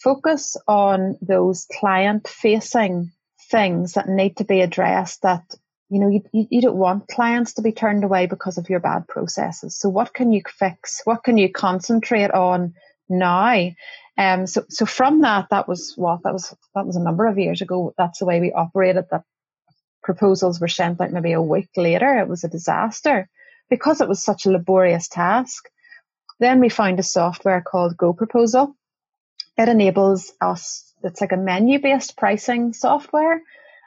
focus 0.07 0.57
on 0.69 1.19
those 1.21 1.67
client 1.81 2.29
facing 2.29 3.11
things 3.51 3.95
that 3.95 4.09
need 4.09 4.37
to 4.37 4.45
be 4.45 4.61
addressed 4.61 5.23
that 5.23 5.43
you 5.89 5.99
know 5.99 6.09
you, 6.09 6.23
you 6.33 6.61
don't 6.61 6.77
want 6.77 7.09
clients 7.09 7.55
to 7.55 7.63
be 7.63 7.73
turned 7.73 8.05
away 8.05 8.27
because 8.27 8.57
of 8.57 8.71
your 8.71 8.79
bad 8.79 9.09
processes. 9.09 9.77
So 9.77 9.89
what 9.89 10.15
can 10.15 10.31
you 10.31 10.43
fix? 10.49 11.01
What 11.05 11.25
can 11.25 11.37
you 11.39 11.51
concentrate 11.51 12.31
on 12.31 12.75
now? 13.09 13.73
Um 14.17 14.47
so 14.47 14.65
so 14.69 14.87
from 14.87 15.23
that 15.23 15.49
that 15.51 15.67
was 15.67 15.95
what? 15.97 16.23
That 16.23 16.33
was 16.33 16.55
that 16.77 16.87
was 16.87 16.95
a 16.95 17.03
number 17.03 17.27
of 17.27 17.37
years 17.37 17.61
ago. 17.61 17.93
That's 17.99 18.21
the 18.21 18.27
way 18.27 18.39
we 18.41 18.53
operated. 18.53 19.07
That 19.11 19.25
proposals 20.05 20.61
were 20.61 20.69
sent 20.69 21.01
out 21.01 21.11
maybe 21.11 21.33
a 21.33 21.43
week 21.43 21.71
later. 21.77 22.21
It 22.21 22.29
was 22.29 22.45
a 22.45 22.55
disaster 22.57 23.29
because 23.69 24.01
it 24.01 24.09
was 24.09 24.23
such 24.23 24.47
a 24.47 24.53
laborious 24.53 25.09
task. 25.09 25.69
Then 26.39 26.61
we 26.61 26.69
found 26.69 27.01
a 27.01 27.13
software 27.19 27.61
called 27.61 27.97
GoProposal 27.97 28.73
it 29.57 29.69
enables 29.69 30.33
us, 30.41 30.93
it's 31.03 31.21
like 31.21 31.33
a 31.33 31.37
menu 31.37 31.81
based 31.81 32.17
pricing 32.17 32.73
software, 32.73 33.43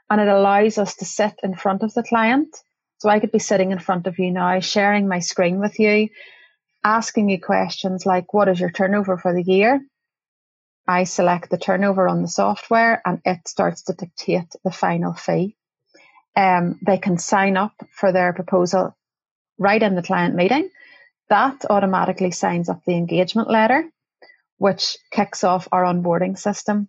and 0.10 0.22
it 0.22 0.28
allows 0.28 0.78
us 0.78 0.96
to 0.96 1.06
sit 1.06 1.40
in 1.44 1.56
front 1.56 1.84
of 1.84 1.94
the 1.94 2.04
client. 2.04 2.56
So 2.98 3.10
I 3.10 3.20
could 3.20 3.32
be 3.32 3.40
sitting 3.40 3.72
in 3.72 3.80
front 3.80 4.08
of 4.08 4.20
you 4.20 4.32
now, 4.32 4.60
sharing 4.60 5.08
my 5.08 5.20
screen 5.20 5.60
with 5.60 5.80
you, 5.80 6.10
asking 6.84 7.30
you 7.30 7.40
questions 7.40 8.06
like, 8.06 8.34
What 8.34 8.50
is 8.50 8.60
your 8.60 8.72
turnover 8.72 9.18
for 9.18 9.34
the 9.34 9.44
year? 9.44 9.82
I 10.88 11.04
select 11.04 11.52
the 11.52 11.58
turnover 11.58 12.08
on 12.08 12.24
the 12.24 12.28
software 12.28 13.02
and 13.06 13.22
it 13.24 13.48
starts 13.48 13.84
to 13.84 13.94
dictate 13.94 14.56
the 14.64 14.72
final 14.72 15.14
fee. 15.14 15.56
Um, 16.36 16.80
they 16.84 16.98
can 16.98 17.20
sign 17.20 17.58
up 17.58 17.74
for 17.92 18.12
their 18.12 18.34
proposal 18.34 18.96
right 19.60 19.82
in 19.82 19.94
the 19.94 20.02
client 20.02 20.34
meeting. 20.34 20.70
That 21.30 21.64
automatically 21.70 22.32
signs 22.32 22.70
up 22.70 22.82
the 22.86 22.96
engagement 22.96 23.52
letter 23.52 23.88
which 24.60 24.98
kicks 25.12 25.44
off 25.44 25.68
our 25.72 25.84
onboarding 25.84 26.38
system. 26.38 26.88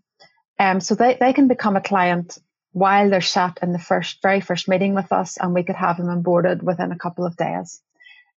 Um, 0.58 0.80
so 0.80 0.94
they, 0.94 1.16
they 1.18 1.32
can 1.32 1.48
become 1.48 1.76
a 1.76 1.80
client 1.80 2.36
while 2.72 3.08
they're 3.08 3.20
sat 3.20 3.58
in 3.62 3.72
the 3.72 3.78
first, 3.78 4.18
very 4.22 4.40
first 4.40 4.68
meeting 4.68 4.94
with 4.94 5.10
us, 5.10 5.38
and 5.38 5.54
we 5.54 5.62
could 5.62 5.76
have 5.76 5.96
them 5.96 6.06
onboarded 6.06 6.62
within 6.62 6.92
a 6.92 6.98
couple 6.98 7.24
of 7.24 7.36
days. 7.36 7.80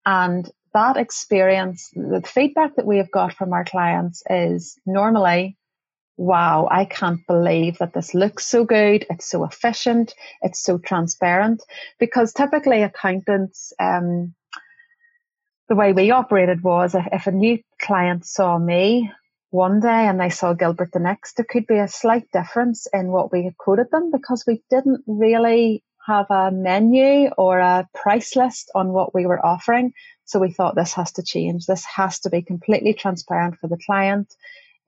And 0.05 0.49
that 0.73 0.97
experience, 0.97 1.89
the 1.93 2.21
feedback 2.25 2.75
that 2.75 2.85
we 2.85 2.97
have 2.97 3.11
got 3.11 3.33
from 3.33 3.53
our 3.53 3.65
clients 3.65 4.23
is 4.29 4.79
normally, 4.85 5.57
wow, 6.17 6.67
I 6.69 6.85
can't 6.85 7.25
believe 7.27 7.79
that 7.79 7.93
this 7.93 8.13
looks 8.13 8.45
so 8.45 8.65
good. 8.65 9.05
It's 9.09 9.29
so 9.29 9.43
efficient. 9.43 10.13
It's 10.41 10.63
so 10.63 10.77
transparent. 10.77 11.63
Because 11.99 12.33
typically 12.33 12.81
accountants, 12.81 13.73
um, 13.79 14.33
the 15.69 15.75
way 15.75 15.93
we 15.93 16.11
operated 16.11 16.63
was 16.63 16.95
if, 16.95 17.05
if 17.11 17.27
a 17.27 17.31
new 17.31 17.59
client 17.79 18.25
saw 18.25 18.57
me 18.57 19.11
one 19.53 19.79
day 19.79 20.07
and 20.07 20.19
they 20.19 20.31
saw 20.31 20.53
Gilbert 20.53 20.91
the 20.91 20.99
next, 20.99 21.37
there 21.37 21.45
could 21.47 21.67
be 21.67 21.77
a 21.77 21.87
slight 21.87 22.27
difference 22.33 22.87
in 22.91 23.11
what 23.11 23.31
we 23.31 23.43
had 23.43 23.55
quoted 23.55 23.91
them 23.91 24.09
because 24.09 24.43
we 24.47 24.63
didn't 24.71 25.03
really 25.05 25.83
have 26.07 26.25
a 26.31 26.49
menu 26.49 27.29
or 27.37 27.59
a 27.59 27.87
price 27.93 28.35
list 28.35 28.71
on 28.73 28.91
what 28.91 29.13
we 29.13 29.27
were 29.27 29.45
offering. 29.45 29.93
So 30.25 30.39
we 30.39 30.51
thought 30.51 30.73
this 30.75 30.93
has 30.93 31.11
to 31.13 31.23
change. 31.23 31.67
This 31.67 31.85
has 31.85 32.21
to 32.21 32.31
be 32.31 32.41
completely 32.41 32.95
transparent 32.95 33.59
for 33.59 33.67
the 33.67 33.77
client. 33.85 34.33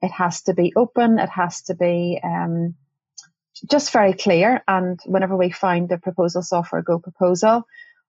It 0.02 0.10
has 0.10 0.42
to 0.42 0.52
be 0.52 0.72
open. 0.74 1.20
It 1.20 1.30
has 1.30 1.62
to 1.62 1.76
be 1.76 2.20
um, 2.24 2.74
just 3.70 3.92
very 3.92 4.14
clear. 4.14 4.64
And 4.66 4.98
whenever 5.06 5.36
we 5.36 5.52
found 5.52 5.90
the 5.90 5.98
proposal 5.98 6.42
software 6.42 6.82
GoProposal, 6.82 7.62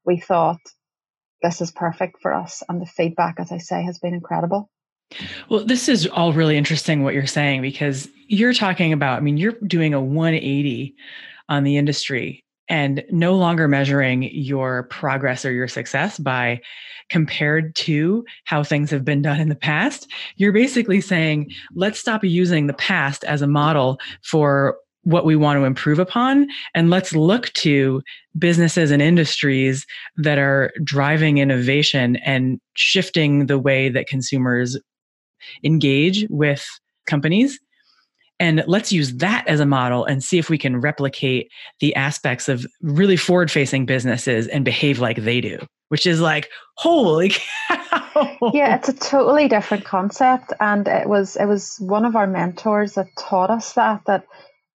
we 0.03 0.19
thought 0.19 0.59
this 1.43 1.61
is 1.61 1.69
perfect 1.69 2.19
for 2.19 2.33
us. 2.33 2.63
And 2.67 2.81
the 2.81 2.87
feedback, 2.87 3.35
as 3.39 3.51
I 3.51 3.59
say, 3.59 3.83
has 3.83 3.99
been 3.99 4.15
incredible. 4.15 4.71
Well, 5.49 5.65
this 5.65 5.87
is 5.87 6.07
all 6.07 6.33
really 6.33 6.57
interesting 6.57 7.03
what 7.03 7.13
you're 7.13 7.27
saying 7.27 7.61
because 7.61 8.07
you're 8.27 8.53
talking 8.53 8.91
about, 8.91 9.17
I 9.17 9.21
mean, 9.21 9.37
you're 9.37 9.55
doing 9.65 9.93
a 9.93 10.01
180 10.01 10.93
on 11.49 11.63
the 11.63 11.77
industry 11.77 12.43
and 12.69 13.03
no 13.09 13.35
longer 13.35 13.67
measuring 13.67 14.23
your 14.23 14.83
progress 14.83 15.45
or 15.45 15.51
your 15.51 15.69
success 15.69 16.17
by 16.17 16.59
compared 17.09 17.73
to 17.75 18.25
how 18.43 18.63
things 18.63 18.91
have 18.91 19.05
been 19.05 19.21
done 19.21 19.39
in 19.39 19.47
the 19.47 19.55
past. 19.55 20.11
You're 20.35 20.51
basically 20.51 20.99
saying, 20.99 21.51
let's 21.75 21.99
stop 21.99 22.25
using 22.25 22.67
the 22.67 22.73
past 22.73 23.23
as 23.23 23.41
a 23.41 23.47
model 23.47 23.99
for 24.23 24.77
what 25.03 25.23
we 25.23 25.37
want 25.37 25.57
to 25.57 25.63
improve 25.63 25.99
upon 25.99 26.49
and 26.75 26.89
let's 26.89 27.15
look 27.15 27.45
to 27.53 28.01
businesses 28.37 28.91
and 28.91 29.01
industries 29.01 29.85
that 30.17 30.37
are 30.37 30.73
driving 30.83 31.37
innovation 31.37 32.17
and 32.17 32.59
shifting 32.75 33.45
the 33.45 33.57
way 33.57 33.87
that 33.87 34.07
consumers 34.07 34.77
engage 35.63 36.25
with 36.29 36.65
companies 37.07 37.59
and 38.39 38.63
let's 38.67 38.91
use 38.91 39.15
that 39.15 39.47
as 39.47 39.59
a 39.59 39.65
model 39.65 40.05
and 40.05 40.23
see 40.23 40.37
if 40.37 40.49
we 40.49 40.57
can 40.57 40.79
replicate 40.79 41.51
the 41.79 41.95
aspects 41.95 42.47
of 42.47 42.65
really 42.81 43.17
forward 43.17 43.49
facing 43.49 43.85
businesses 43.85 44.47
and 44.47 44.63
behave 44.63 44.99
like 44.99 45.17
they 45.17 45.41
do, 45.41 45.57
which 45.89 46.05
is 46.05 46.21
like, 46.21 46.49
holy 46.75 47.29
cow. 47.69 48.37
Yeah, 48.53 48.75
it's 48.75 48.89
a 48.89 48.93
totally 48.93 49.47
different 49.47 49.85
concept. 49.85 50.53
And 50.59 50.87
it 50.87 51.09
was 51.09 51.35
it 51.35 51.45
was 51.45 51.77
one 51.79 52.05
of 52.05 52.15
our 52.15 52.27
mentors 52.27 52.93
that 52.93 53.07
taught 53.17 53.49
us 53.49 53.73
that 53.73 54.01
that 54.05 54.25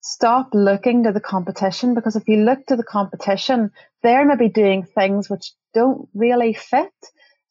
stop 0.01 0.49
looking 0.53 1.05
to 1.05 1.13
the 1.13 1.21
competition 1.21 1.95
because 1.95 2.17
if 2.17 2.27
you 2.27 2.39
look 2.39 2.67
to 2.67 2.75
the 2.75 2.83
competition, 2.83 3.71
they're 4.03 4.27
maybe 4.27 4.49
doing 4.49 4.83
things 4.83 5.31
which 5.31 5.53
don't 5.73 6.09
really 6.15 6.53
fit. 6.53 6.93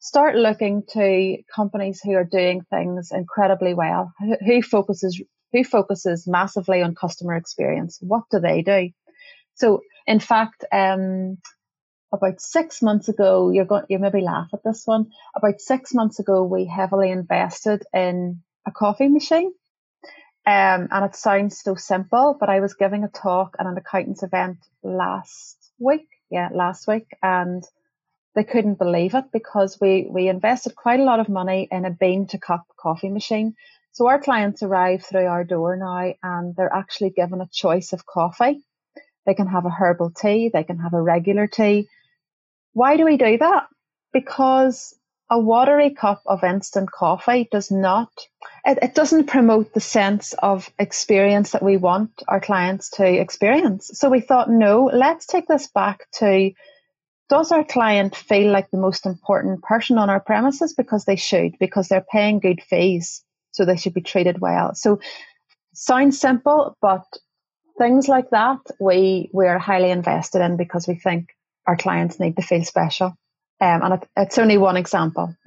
Start 0.04 0.34
looking 0.34 0.82
to 0.94 1.36
companies 1.54 2.00
who 2.02 2.14
are 2.14 2.24
doing 2.24 2.62
things 2.62 3.12
incredibly 3.12 3.72
well, 3.72 4.12
who 4.44 4.60
focuses 4.60 5.22
who 5.52 5.62
focuses 5.62 6.26
massively 6.26 6.82
on 6.82 6.96
customer 6.96 7.36
experience. 7.36 7.98
What 8.00 8.24
do 8.28 8.40
they 8.40 8.62
do? 8.62 8.90
So, 9.54 9.82
in 10.08 10.18
fact, 10.18 10.64
um, 10.72 11.38
about 12.12 12.40
six 12.40 12.82
months 12.82 13.08
ago, 13.08 13.50
you're 13.50 13.64
going, 13.64 13.84
you 13.88 14.00
maybe 14.00 14.22
laugh 14.22 14.48
at 14.52 14.64
this 14.64 14.82
one. 14.86 15.12
About 15.36 15.60
six 15.60 15.94
months 15.94 16.18
ago, 16.18 16.42
we 16.42 16.64
heavily 16.64 17.12
invested 17.12 17.84
in 17.94 18.42
a 18.66 18.72
coffee 18.72 19.08
machine. 19.08 19.52
Um, 20.44 20.88
and 20.90 21.04
it 21.04 21.14
sounds 21.14 21.60
so 21.60 21.76
simple, 21.76 22.36
but 22.40 22.48
I 22.48 22.58
was 22.58 22.74
giving 22.74 23.04
a 23.04 23.08
talk 23.08 23.54
at 23.60 23.66
an 23.66 23.76
accountants 23.76 24.24
event 24.24 24.58
last 24.82 25.58
week. 25.78 26.08
Yeah, 26.28 26.48
last 26.52 26.88
week. 26.88 27.06
And 27.22 27.62
they 28.34 28.44
couldn't 28.44 28.78
believe 28.78 29.14
it 29.14 29.26
because 29.32 29.78
we, 29.80 30.06
we 30.08 30.28
invested 30.28 30.74
quite 30.74 31.00
a 31.00 31.04
lot 31.04 31.20
of 31.20 31.28
money 31.28 31.68
in 31.70 31.84
a 31.84 31.90
bean 31.90 32.26
to 32.28 32.38
cup 32.38 32.64
coffee 32.78 33.10
machine. 33.10 33.54
So 33.92 34.06
our 34.06 34.20
clients 34.20 34.62
arrive 34.62 35.04
through 35.04 35.26
our 35.26 35.44
door 35.44 35.76
now 35.76 36.14
and 36.22 36.56
they're 36.56 36.72
actually 36.72 37.10
given 37.10 37.40
a 37.40 37.48
choice 37.52 37.92
of 37.92 38.06
coffee. 38.06 38.62
They 39.26 39.34
can 39.34 39.46
have 39.46 39.66
a 39.66 39.70
herbal 39.70 40.12
tea, 40.12 40.50
they 40.52 40.64
can 40.64 40.78
have 40.78 40.94
a 40.94 41.02
regular 41.02 41.46
tea. 41.46 41.88
Why 42.72 42.96
do 42.96 43.04
we 43.04 43.18
do 43.18 43.36
that? 43.38 43.66
Because 44.12 44.94
a 45.30 45.38
watery 45.38 45.90
cup 45.90 46.22
of 46.26 46.42
instant 46.42 46.90
coffee 46.90 47.48
does 47.50 47.70
not, 47.70 48.10
it, 48.64 48.78
it 48.82 48.94
doesn't 48.94 49.28
promote 49.28 49.72
the 49.72 49.80
sense 49.80 50.34
of 50.34 50.70
experience 50.78 51.52
that 51.52 51.62
we 51.62 51.76
want 51.76 52.22
our 52.28 52.40
clients 52.40 52.90
to 52.90 53.06
experience. 53.06 53.90
So 53.94 54.10
we 54.10 54.20
thought, 54.20 54.50
no, 54.50 54.90
let's 54.92 55.26
take 55.26 55.46
this 55.46 55.68
back 55.68 56.06
to 56.14 56.50
does 57.32 57.50
our 57.50 57.64
client 57.64 58.14
feel 58.14 58.52
like 58.52 58.70
the 58.70 58.76
most 58.76 59.06
important 59.06 59.62
person 59.62 59.96
on 59.96 60.10
our 60.10 60.20
premises? 60.20 60.74
Because 60.74 61.06
they 61.06 61.16
should, 61.16 61.58
because 61.58 61.88
they're 61.88 62.04
paying 62.12 62.40
good 62.40 62.60
fees 62.62 63.24
so 63.52 63.64
they 63.64 63.78
should 63.78 63.94
be 63.94 64.02
treated 64.02 64.38
well. 64.38 64.74
So 64.74 65.00
sounds 65.72 66.20
simple, 66.20 66.76
but 66.82 67.06
things 67.78 68.06
like 68.06 68.28
that 68.32 68.58
we 68.78 69.30
we're 69.32 69.58
highly 69.58 69.90
invested 69.90 70.42
in 70.42 70.58
because 70.58 70.86
we 70.86 70.94
think 70.94 71.30
our 71.66 71.74
clients 71.74 72.20
need 72.20 72.36
to 72.36 72.42
feel 72.42 72.64
special. 72.64 73.16
Um, 73.62 73.82
and 73.82 73.94
it, 73.94 74.08
it's 74.14 74.36
only 74.36 74.58
one 74.58 74.76
example. 74.76 75.34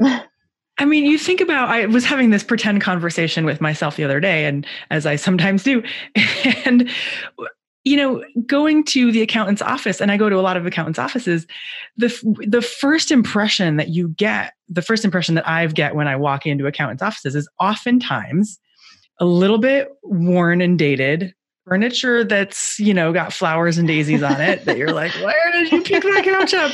I 0.78 0.86
mean, 0.86 1.06
you 1.06 1.19
think 1.19 1.39
about, 1.39 1.69
I 1.69 1.86
was 1.86 2.04
having 2.04 2.32
this 2.32 2.43
pretend 2.43 2.82
conversation 2.82 3.45
with 3.45 3.62
myself 3.62 3.95
the 3.95 4.04
other 4.06 4.19
day, 4.19 4.45
and 4.45 4.65
as 4.89 5.06
I 5.06 5.17
sometimes 5.17 5.63
do, 5.63 5.84
and 6.65 6.89
you 7.86 7.95
know, 7.95 8.24
going 8.48 8.84
to 8.84 9.12
the 9.12 9.21
accountant's 9.21 9.62
office, 9.62 10.02
and 10.02 10.12
I 10.12 10.17
go 10.17 10.28
to 10.28 10.38
a 10.38 10.41
lot 10.41 10.58
of 10.58 10.65
accountants' 10.65 11.00
offices, 11.00 11.45
the 11.95 12.10
the 12.48 12.62
first 12.62 13.12
impression 13.12 13.78
that 13.78 13.89
you 13.89 14.10
get, 14.10 14.54
the 14.67 14.82
first 14.82 15.06
impression 15.06 15.36
that 15.36 15.48
I've 15.48 15.76
get 15.76 15.95
when 15.95 16.08
I 16.08 16.15
walk 16.15 16.48
into 16.48 16.65
accountants' 16.65 17.04
offices 17.04 17.36
is 17.36 17.48
oftentimes 17.60 18.60
a 19.19 19.26
little 19.26 19.60
bit 19.60 19.89
worn 20.04 20.62
and 20.62 20.78
dated 20.78 21.34
furniture 21.65 22.24
that's 22.24 22.78
you 22.80 22.93
know 22.93 23.13
got 23.13 23.34
flowers 23.34 23.78
and 23.78 23.88
daisies 23.88 24.21
on 24.21 24.39
it 24.39 24.65
that 24.65 24.78
you're 24.78 24.93
like 24.93 25.12
where 25.13 25.52
did 25.52 25.71
you 25.71 25.82
pick 25.82 26.04
that 26.04 26.24
couch 26.24 26.54
up? 26.54 26.71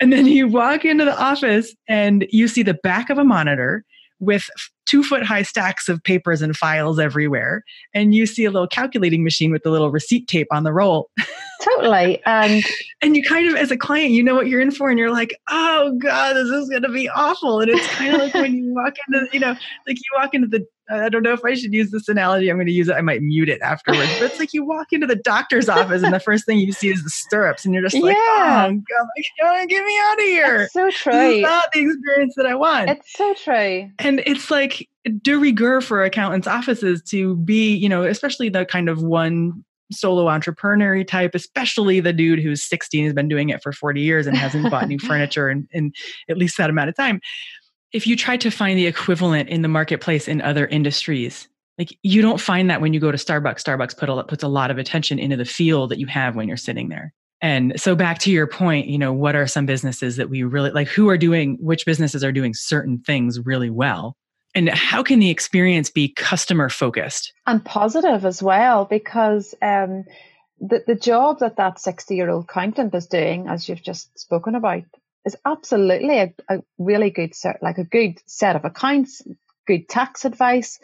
And 0.00 0.12
then 0.12 0.26
you 0.26 0.48
walk 0.48 0.84
into 0.84 1.04
the 1.04 1.20
office 1.20 1.74
and 1.88 2.26
you 2.30 2.48
see 2.48 2.62
the 2.62 2.74
back 2.74 3.10
of 3.10 3.18
a 3.18 3.24
monitor 3.24 3.84
with 4.20 4.48
two 4.86 5.02
foot 5.02 5.22
high 5.22 5.42
stacks 5.42 5.88
of 5.88 6.02
papers 6.02 6.42
and 6.42 6.56
files 6.56 6.98
everywhere. 6.98 7.64
And 7.92 8.14
you 8.14 8.26
see 8.26 8.44
a 8.44 8.50
little 8.50 8.68
calculating 8.68 9.24
machine 9.24 9.50
with 9.50 9.62
the 9.62 9.70
little 9.70 9.90
receipt 9.90 10.28
tape 10.28 10.48
on 10.50 10.64
the 10.64 10.72
roll. 10.72 11.10
Totally. 11.62 12.22
And 12.26 12.64
and 13.00 13.16
you 13.16 13.22
kind 13.22 13.48
of 13.48 13.56
as 13.56 13.70
a 13.70 13.76
client, 13.76 14.10
you 14.10 14.22
know 14.22 14.34
what 14.34 14.48
you're 14.48 14.60
in 14.60 14.70
for 14.70 14.90
and 14.90 14.98
you're 14.98 15.12
like, 15.12 15.34
oh 15.48 15.96
God, 15.98 16.34
this 16.34 16.48
is 16.48 16.68
gonna 16.68 16.90
be 16.90 17.08
awful. 17.08 17.60
And 17.60 17.70
it's 17.70 17.86
kind 17.88 18.14
of 18.14 18.20
like 18.20 18.34
when 18.34 18.54
you 18.54 18.74
walk 18.74 18.94
into, 19.08 19.28
you 19.32 19.40
know, 19.40 19.56
like 19.86 19.96
you 19.96 20.10
walk 20.16 20.34
into 20.34 20.48
the 20.48 20.66
I 20.90 21.08
don't 21.08 21.22
know 21.22 21.32
if 21.32 21.44
I 21.44 21.54
should 21.54 21.72
use 21.72 21.90
this 21.90 22.08
analogy. 22.08 22.50
I'm 22.50 22.56
going 22.56 22.66
to 22.66 22.72
use 22.72 22.88
it. 22.88 22.94
I 22.94 23.00
might 23.00 23.22
mute 23.22 23.48
it 23.48 23.60
afterwards. 23.62 24.10
But 24.18 24.26
it's 24.26 24.38
like 24.38 24.52
you 24.52 24.64
walk 24.64 24.92
into 24.92 25.06
the 25.06 25.16
doctor's 25.16 25.68
office 25.68 26.02
and 26.02 26.12
the 26.12 26.20
first 26.20 26.44
thing 26.44 26.58
you 26.58 26.72
see 26.72 26.90
is 26.90 27.02
the 27.02 27.10
stirrups, 27.10 27.64
and 27.64 27.72
you're 27.72 27.82
just 27.82 27.96
like, 27.96 28.14
yeah. 28.14 28.68
"Oh 28.70 28.82
God, 29.42 29.68
get 29.68 29.84
me 29.84 29.98
out 30.10 30.18
of 30.18 30.24
here!" 30.24 30.62
It's 30.62 30.72
so 30.74 30.90
true. 30.90 31.12
This 31.12 31.36
is 31.36 31.42
not 31.42 31.72
the 31.72 31.80
experience 31.80 32.34
that 32.36 32.46
I 32.46 32.54
want. 32.54 32.90
It's 32.90 33.12
so 33.12 33.34
true. 33.34 33.90
And 33.98 34.22
it's 34.26 34.50
like 34.50 34.73
de 35.22 35.38
rigueur 35.38 35.80
for 35.80 36.02
accountants' 36.02 36.46
offices 36.46 37.02
to 37.02 37.36
be, 37.36 37.74
you 37.74 37.88
know, 37.88 38.04
especially 38.04 38.48
the 38.48 38.64
kind 38.64 38.88
of 38.88 39.02
one 39.02 39.64
solo 39.92 40.28
entrepreneur 40.28 41.04
type, 41.04 41.34
especially 41.34 42.00
the 42.00 42.12
dude 42.12 42.40
who's 42.40 42.62
16 42.64 43.04
has 43.04 43.14
been 43.14 43.28
doing 43.28 43.50
it 43.50 43.62
for 43.62 43.72
40 43.72 44.00
years 44.00 44.26
and 44.26 44.36
hasn't 44.36 44.70
bought 44.70 44.88
new 44.88 44.98
furniture 45.06 45.50
in, 45.50 45.68
in 45.72 45.92
at 46.28 46.38
least 46.38 46.56
that 46.56 46.70
amount 46.70 46.88
of 46.88 46.96
time 46.96 47.20
if 47.94 48.08
you 48.08 48.16
try 48.16 48.36
to 48.36 48.50
find 48.50 48.76
the 48.76 48.86
equivalent 48.86 49.48
in 49.48 49.62
the 49.62 49.68
marketplace 49.68 50.26
in 50.26 50.42
other 50.42 50.66
industries, 50.66 51.48
like 51.78 51.96
you 52.02 52.20
don't 52.20 52.40
find 52.40 52.68
that 52.68 52.80
when 52.80 52.92
you 52.92 52.98
go 52.98 53.12
to 53.12 53.16
Starbucks. 53.16 53.62
Starbucks 53.62 53.96
put 53.96 54.08
a, 54.08 54.24
puts 54.24 54.42
a 54.42 54.48
lot 54.48 54.70
of 54.72 54.78
attention 54.78 55.18
into 55.18 55.36
the 55.36 55.44
feel 55.44 55.86
that 55.86 55.98
you 55.98 56.06
have 56.08 56.34
when 56.34 56.48
you're 56.48 56.56
sitting 56.56 56.88
there. 56.88 57.14
And 57.40 57.80
so 57.80 57.94
back 57.94 58.18
to 58.20 58.32
your 58.32 58.48
point, 58.48 58.88
you 58.88 58.98
know, 58.98 59.12
what 59.12 59.36
are 59.36 59.46
some 59.46 59.64
businesses 59.64 60.16
that 60.16 60.28
we 60.28 60.42
really 60.42 60.70
like 60.70 60.88
who 60.88 61.08
are 61.08 61.18
doing 61.18 61.56
which 61.60 61.86
businesses 61.86 62.24
are 62.24 62.32
doing 62.32 62.52
certain 62.52 62.98
things 62.98 63.38
really 63.40 63.70
well? 63.70 64.16
And 64.54 64.68
how 64.68 65.02
can 65.02 65.18
the 65.18 65.30
experience 65.30 65.90
be 65.90 66.08
customer 66.08 66.68
focused 66.68 67.32
and 67.46 67.64
positive 67.64 68.24
as 68.24 68.42
well 68.42 68.84
because 68.84 69.54
um 69.62 70.04
the, 70.60 70.82
the 70.86 70.94
job 70.94 71.40
that 71.40 71.56
that 71.56 71.78
60 71.78 72.14
year 72.14 72.30
old 72.30 72.44
accountant 72.44 72.94
is 72.94 73.06
doing, 73.06 73.48
as 73.48 73.68
you've 73.68 73.82
just 73.82 74.18
spoken 74.18 74.54
about, 74.54 74.84
is 75.24 75.36
absolutely 75.44 76.18
a, 76.18 76.34
a 76.48 76.62
really 76.78 77.10
good 77.10 77.34
set, 77.34 77.62
like 77.62 77.78
a 77.78 77.84
good 77.84 78.20
set 78.26 78.56
of 78.56 78.64
accounts, 78.64 79.22
good 79.66 79.88
tax 79.88 80.24
advice. 80.24 80.78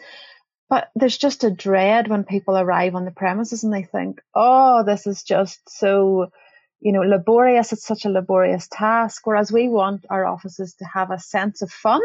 But 0.69 0.89
there's 0.95 1.17
just 1.17 1.43
a 1.43 1.51
dread 1.51 2.07
when 2.07 2.23
people 2.23 2.57
arrive 2.57 2.95
on 2.95 3.05
the 3.05 3.11
premises 3.11 3.63
and 3.63 3.73
they 3.73 3.83
think, 3.83 4.21
oh, 4.33 4.83
this 4.85 5.05
is 5.05 5.23
just 5.23 5.59
so, 5.69 6.31
you 6.79 6.93
know, 6.93 7.01
laborious. 7.01 7.73
It's 7.73 7.85
such 7.85 8.05
a 8.05 8.09
laborious 8.09 8.67
task. 8.71 9.25
Whereas 9.25 9.51
we 9.51 9.67
want 9.67 10.05
our 10.09 10.25
offices 10.25 10.75
to 10.75 10.85
have 10.85 11.11
a 11.11 11.19
sense 11.19 11.61
of 11.61 11.71
fun. 11.71 12.01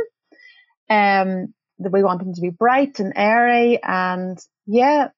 Um, 0.91 1.55
we 1.79 2.03
want 2.03 2.21
them 2.21 2.35
to 2.35 2.41
be 2.41 2.51
bright 2.51 3.01
and 3.01 3.13
airy 3.17 3.81
and 3.83 4.39
yeah, 4.67 5.09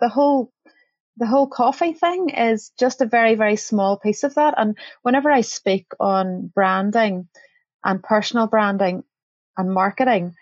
the 0.00 0.08
whole 0.08 0.52
the 1.18 1.26
whole 1.26 1.48
coffee 1.48 1.92
thing 1.92 2.30
is 2.30 2.70
just 2.78 3.00
a 3.00 3.06
very, 3.06 3.34
very 3.34 3.56
small 3.56 3.98
piece 3.98 4.22
of 4.22 4.34
that. 4.34 4.54
And 4.56 4.78
whenever 5.02 5.30
I 5.30 5.40
speak 5.40 5.86
on 5.98 6.46
branding 6.54 7.28
and 7.84 8.02
personal 8.02 8.46
branding 8.46 9.02
and 9.56 9.72
marketing, 9.72 10.36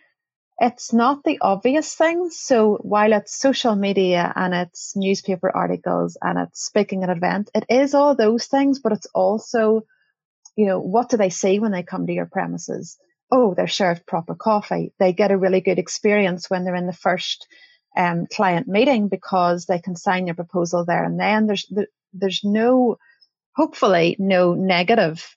it's 0.59 0.92
not 0.92 1.24
the 1.24 1.38
obvious 1.40 1.94
things. 1.94 2.38
So 2.38 2.76
while 2.83 3.12
it's 3.14 3.38
social 3.38 3.74
media 3.74 4.31
and 4.37 4.55
it's 4.55 4.94
newspaper 4.96 5.50
articles 5.55 6.18
and 6.20 6.38
it's 6.38 6.64
speaking 6.64 7.02
at 7.02 7.11
an 7.11 7.16
event, 7.16 7.50
it 7.55 7.64
is 7.70 7.94
all 7.94 8.14
those 8.14 8.46
things, 8.46 8.79
but 8.79 8.92
it's 8.92 9.07
also, 9.14 9.83
you 10.57 10.66
know, 10.66 10.81
what 10.81 11.09
do 11.09 11.16
they 11.16 11.31
see 11.31 11.59
when 11.59 11.72
they 11.72 11.83
come 11.83 12.07
to 12.07 12.12
your 12.12 12.26
premises? 12.26 12.98
Oh, 13.31 13.55
they're 13.55 13.67
served 13.67 14.07
proper 14.07 14.35
coffee. 14.35 14.93
They 14.99 15.12
get 15.12 15.33
a 15.33 15.39
really 15.39 15.61
good 15.61 15.79
experience 15.79 16.49
when 16.49 16.65
they're 16.65 16.77
in 16.77 16.87
the 16.87 16.93
first 16.93 17.47
um, 17.97 18.27
client 18.33 18.69
meeting 18.69 19.09
because 19.09 19.67
they 19.67 19.81
can 19.81 19.97
sign 19.97 20.27
their 20.27 20.35
proposal 20.35 20.85
there 20.85 21.05
and 21.05 21.19
then. 21.19 21.47
There's 21.47 21.71
there's 22.12 22.41
no, 22.45 22.97
hopefully, 23.55 24.17
no 24.19 24.55
negative 24.55 25.37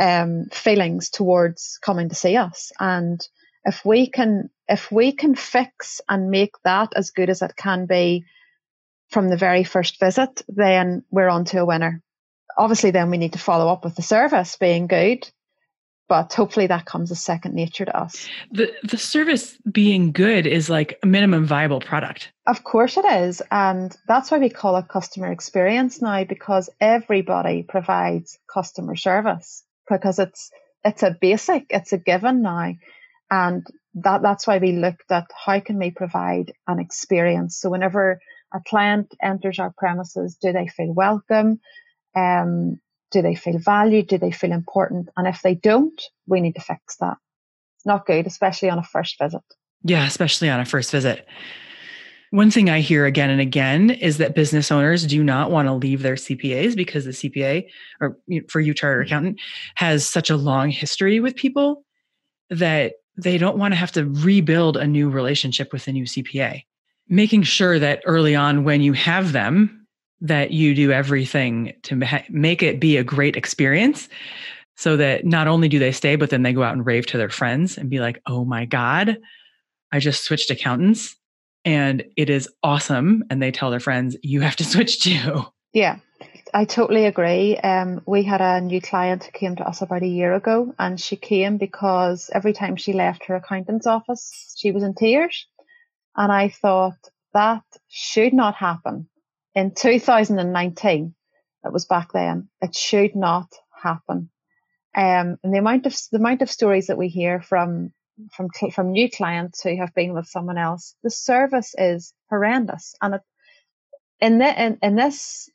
um, 0.00 0.46
feelings 0.52 1.10
towards 1.10 1.78
coming 1.82 2.08
to 2.08 2.14
see 2.14 2.36
us. 2.36 2.72
And 2.80 3.20
if 3.64 3.84
we 3.84 4.08
can 4.08 4.48
if 4.68 4.90
we 4.90 5.12
can 5.12 5.34
fix 5.34 6.00
and 6.08 6.30
make 6.30 6.54
that 6.64 6.92
as 6.96 7.10
good 7.10 7.28
as 7.28 7.42
it 7.42 7.54
can 7.56 7.86
be 7.86 8.24
from 9.10 9.28
the 9.28 9.36
very 9.36 9.64
first 9.64 10.00
visit, 10.00 10.42
then 10.48 11.04
we're 11.10 11.28
on 11.28 11.44
to 11.46 11.58
a 11.60 11.66
winner. 11.66 12.00
obviously, 12.56 12.90
then 12.90 13.10
we 13.10 13.18
need 13.18 13.34
to 13.34 13.38
follow 13.38 13.70
up 13.70 13.84
with 13.84 13.96
the 13.96 14.02
service 14.02 14.56
being 14.56 14.86
good 14.86 15.30
but 16.12 16.30
hopefully 16.34 16.66
that 16.66 16.84
comes 16.84 17.10
as 17.10 17.22
second 17.22 17.54
nature 17.54 17.86
to 17.86 17.96
us. 17.96 18.28
The 18.50 18.70
the 18.82 18.98
service 18.98 19.56
being 19.72 20.12
good 20.12 20.46
is 20.46 20.68
like 20.68 20.98
a 21.02 21.06
minimum 21.06 21.46
viable 21.46 21.80
product. 21.80 22.30
Of 22.46 22.62
course 22.64 22.98
it 22.98 23.06
is. 23.06 23.40
And 23.50 23.96
that's 24.06 24.30
why 24.30 24.36
we 24.36 24.50
call 24.50 24.76
it 24.76 24.88
customer 24.88 25.32
experience 25.32 26.02
now, 26.02 26.24
because 26.24 26.68
everybody 26.82 27.62
provides 27.62 28.38
customer 28.46 28.94
service 28.94 29.64
because 29.88 30.18
it's 30.18 30.50
it's 30.84 31.02
a 31.02 31.16
basic, 31.18 31.64
it's 31.70 31.94
a 31.94 31.98
given 31.98 32.42
now. 32.42 32.74
And 33.30 33.66
that 33.94 34.20
that's 34.20 34.46
why 34.46 34.58
we 34.58 34.72
looked 34.72 35.10
at 35.10 35.28
how 35.46 35.60
can 35.60 35.78
we 35.78 35.92
provide 35.92 36.52
an 36.68 36.78
experience. 36.78 37.56
So 37.56 37.70
whenever 37.70 38.20
a 38.52 38.60
client 38.68 39.14
enters 39.22 39.58
our 39.58 39.72
premises, 39.78 40.36
do 40.36 40.52
they 40.52 40.68
feel 40.68 40.92
welcome? 40.92 41.60
Um, 42.14 42.80
do 43.12 43.22
they 43.22 43.34
feel 43.34 43.58
valued? 43.58 44.08
Do 44.08 44.18
they 44.18 44.32
feel 44.32 44.52
important? 44.52 45.08
And 45.16 45.28
if 45.28 45.42
they 45.42 45.54
don't, 45.54 46.00
we 46.26 46.40
need 46.40 46.54
to 46.54 46.60
fix 46.60 46.96
that. 46.96 47.18
It's 47.76 47.86
not 47.86 48.06
good, 48.06 48.26
especially 48.26 48.70
on 48.70 48.78
a 48.78 48.82
first 48.82 49.18
visit. 49.18 49.42
Yeah, 49.84 50.06
especially 50.06 50.48
on 50.48 50.60
a 50.60 50.64
first 50.64 50.90
visit. 50.90 51.26
One 52.30 52.50
thing 52.50 52.70
I 52.70 52.80
hear 52.80 53.04
again 53.04 53.28
and 53.28 53.40
again 53.42 53.90
is 53.90 54.16
that 54.16 54.34
business 54.34 54.72
owners 54.72 55.06
do 55.06 55.22
not 55.22 55.50
want 55.50 55.68
to 55.68 55.74
leave 55.74 56.00
their 56.00 56.14
CPAs 56.14 56.74
because 56.74 57.04
the 57.04 57.10
CPA, 57.10 57.66
or 58.00 58.16
for 58.48 58.60
you, 58.60 58.72
charter 58.72 59.00
mm-hmm. 59.00 59.06
accountant, 59.06 59.40
has 59.74 60.08
such 60.08 60.30
a 60.30 60.36
long 60.36 60.70
history 60.70 61.20
with 61.20 61.36
people 61.36 61.84
that 62.48 62.94
they 63.18 63.36
don't 63.36 63.58
want 63.58 63.72
to 63.72 63.76
have 63.76 63.92
to 63.92 64.06
rebuild 64.06 64.78
a 64.78 64.86
new 64.86 65.10
relationship 65.10 65.72
with 65.72 65.86
a 65.88 65.92
new 65.92 66.04
CPA. 66.04 66.62
Making 67.08 67.42
sure 67.42 67.78
that 67.78 68.02
early 68.06 68.34
on, 68.34 68.64
when 68.64 68.80
you 68.80 68.94
have 68.94 69.32
them, 69.32 69.81
that 70.22 70.52
you 70.52 70.74
do 70.74 70.92
everything 70.92 71.74
to 71.82 71.96
ma- 71.96 72.22
make 72.30 72.62
it 72.62 72.80
be 72.80 72.96
a 72.96 73.04
great 73.04 73.36
experience 73.36 74.08
so 74.76 74.96
that 74.96 75.26
not 75.26 75.48
only 75.48 75.68
do 75.68 75.78
they 75.78 75.92
stay, 75.92 76.16
but 76.16 76.30
then 76.30 76.42
they 76.42 76.52
go 76.52 76.62
out 76.62 76.72
and 76.72 76.86
rave 76.86 77.06
to 77.06 77.18
their 77.18 77.28
friends 77.28 77.76
and 77.76 77.90
be 77.90 78.00
like, 78.00 78.22
oh 78.26 78.44
my 78.44 78.64
God, 78.64 79.18
I 79.90 79.98
just 79.98 80.24
switched 80.24 80.50
accountants 80.50 81.16
and 81.64 82.04
it 82.16 82.30
is 82.30 82.48
awesome. 82.62 83.24
And 83.30 83.42
they 83.42 83.50
tell 83.50 83.70
their 83.70 83.80
friends, 83.80 84.16
you 84.22 84.40
have 84.40 84.56
to 84.56 84.64
switch 84.72 85.00
too. 85.00 85.44
Yeah, 85.72 85.98
I 86.54 86.66
totally 86.66 87.06
agree. 87.06 87.56
Um, 87.58 88.00
we 88.06 88.22
had 88.22 88.40
a 88.40 88.60
new 88.60 88.80
client 88.80 89.24
who 89.24 89.32
came 89.32 89.56
to 89.56 89.66
us 89.66 89.82
about 89.82 90.02
a 90.02 90.06
year 90.06 90.34
ago, 90.34 90.74
and 90.78 91.00
she 91.00 91.16
came 91.16 91.56
because 91.56 92.30
every 92.34 92.52
time 92.52 92.76
she 92.76 92.92
left 92.92 93.24
her 93.24 93.36
accountant's 93.36 93.86
office, 93.86 94.54
she 94.56 94.70
was 94.70 94.82
in 94.82 94.94
tears. 94.94 95.46
And 96.14 96.30
I 96.30 96.50
thought 96.50 96.98
that 97.32 97.62
should 97.88 98.34
not 98.34 98.54
happen 98.54 99.08
in 99.54 99.74
2019, 99.74 101.14
it 101.64 101.72
was 101.72 101.86
back 101.86 102.12
then, 102.12 102.48
it 102.60 102.74
should 102.74 103.14
not 103.14 103.48
happen. 103.82 104.30
Um, 104.94 105.38
and 105.42 105.54
the 105.54 105.58
amount 105.58 105.86
of 105.86 105.96
the 106.10 106.18
amount 106.18 106.42
of 106.42 106.50
stories 106.50 106.88
that 106.88 106.98
we 106.98 107.08
hear 107.08 107.40
from 107.40 107.92
from 108.36 108.48
from 108.72 108.92
new 108.92 109.10
clients 109.10 109.62
who 109.62 109.76
have 109.76 109.94
been 109.94 110.12
with 110.12 110.26
someone 110.26 110.58
else, 110.58 110.94
the 111.02 111.10
service 111.10 111.74
is 111.76 112.12
horrendous. 112.28 112.94
And 113.00 113.14
it, 113.14 113.20
in, 114.20 114.38
the, 114.38 114.62
in 114.62 114.78
in 114.82 114.96
this, 114.96 115.48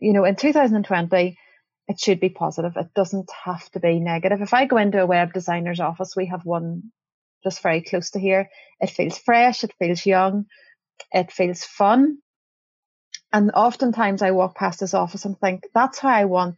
you 0.00 0.12
know, 0.12 0.24
in 0.24 0.36
2020, 0.36 1.36
it 1.88 2.00
should 2.00 2.20
be 2.20 2.28
positive. 2.28 2.76
It 2.76 2.94
doesn't 2.94 3.30
have 3.44 3.68
to 3.72 3.80
be 3.80 3.98
negative. 3.98 4.40
If 4.40 4.54
I 4.54 4.66
go 4.66 4.76
into 4.76 5.02
a 5.02 5.06
web 5.06 5.32
designer's 5.32 5.80
office, 5.80 6.14
we 6.14 6.26
have 6.26 6.44
one 6.44 6.92
just 7.42 7.62
very 7.62 7.82
close 7.82 8.10
to 8.10 8.20
here. 8.20 8.48
It 8.80 8.90
feels 8.90 9.18
fresh. 9.18 9.64
It 9.64 9.74
feels 9.78 10.06
young. 10.06 10.46
It 11.12 11.32
feels 11.32 11.64
fun. 11.64 12.18
And 13.32 13.52
oftentimes 13.52 14.22
I 14.22 14.32
walk 14.32 14.56
past 14.56 14.80
this 14.80 14.94
office 14.94 15.24
and 15.24 15.38
think 15.38 15.68
that's 15.74 15.98
how 15.98 16.08
I 16.08 16.24
want 16.24 16.56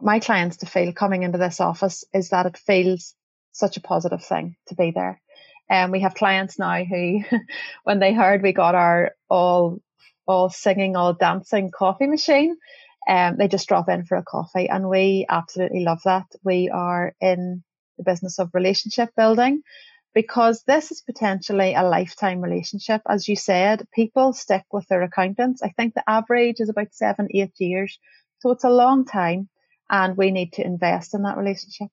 my 0.00 0.20
clients 0.20 0.58
to 0.58 0.66
feel 0.66 0.92
coming 0.92 1.22
into 1.22 1.38
this 1.38 1.60
office 1.60 2.04
is 2.12 2.30
that 2.30 2.46
it 2.46 2.56
feels 2.56 3.14
such 3.52 3.76
a 3.76 3.80
positive 3.80 4.24
thing 4.24 4.56
to 4.68 4.74
be 4.74 4.92
there. 4.92 5.20
And 5.68 5.86
um, 5.86 5.90
we 5.92 6.00
have 6.00 6.14
clients 6.14 6.58
now 6.58 6.82
who, 6.82 7.20
when 7.84 8.00
they 8.00 8.12
heard 8.12 8.42
we 8.42 8.52
got 8.52 8.74
our 8.74 9.12
all 9.28 9.78
all 10.26 10.48
singing, 10.48 10.96
all 10.96 11.12
dancing 11.12 11.70
coffee 11.70 12.06
machine, 12.06 12.56
um, 13.08 13.36
they 13.36 13.48
just 13.48 13.68
drop 13.68 13.88
in 13.88 14.04
for 14.04 14.16
a 14.16 14.22
coffee, 14.22 14.68
and 14.68 14.88
we 14.88 15.26
absolutely 15.28 15.80
love 15.80 16.00
that. 16.04 16.26
We 16.44 16.70
are 16.72 17.14
in 17.20 17.62
the 17.98 18.04
business 18.04 18.38
of 18.38 18.50
relationship 18.52 19.10
building, 19.16 19.62
because 20.14 20.64
this 20.64 20.90
is 20.90 21.02
potentially 21.02 21.74
a 21.74 21.82
lifetime 21.82 22.40
relationship. 22.40 23.02
As 23.08 23.28
you 23.28 23.36
said, 23.36 23.86
people 23.94 24.32
stick 24.32 24.64
with 24.72 24.86
their 24.88 25.02
accountants. 25.02 25.62
I 25.62 25.70
think 25.70 25.94
the 25.94 26.08
average 26.08 26.60
is 26.60 26.68
about 26.68 26.92
seven, 26.92 27.28
eight 27.32 27.52
years. 27.58 27.98
So 28.40 28.50
it's 28.50 28.64
a 28.64 28.70
long 28.70 29.04
time 29.04 29.48
and 29.90 30.16
we 30.16 30.30
need 30.30 30.52
to 30.54 30.64
invest 30.64 31.14
in 31.14 31.22
that 31.22 31.36
relationship. 31.36 31.88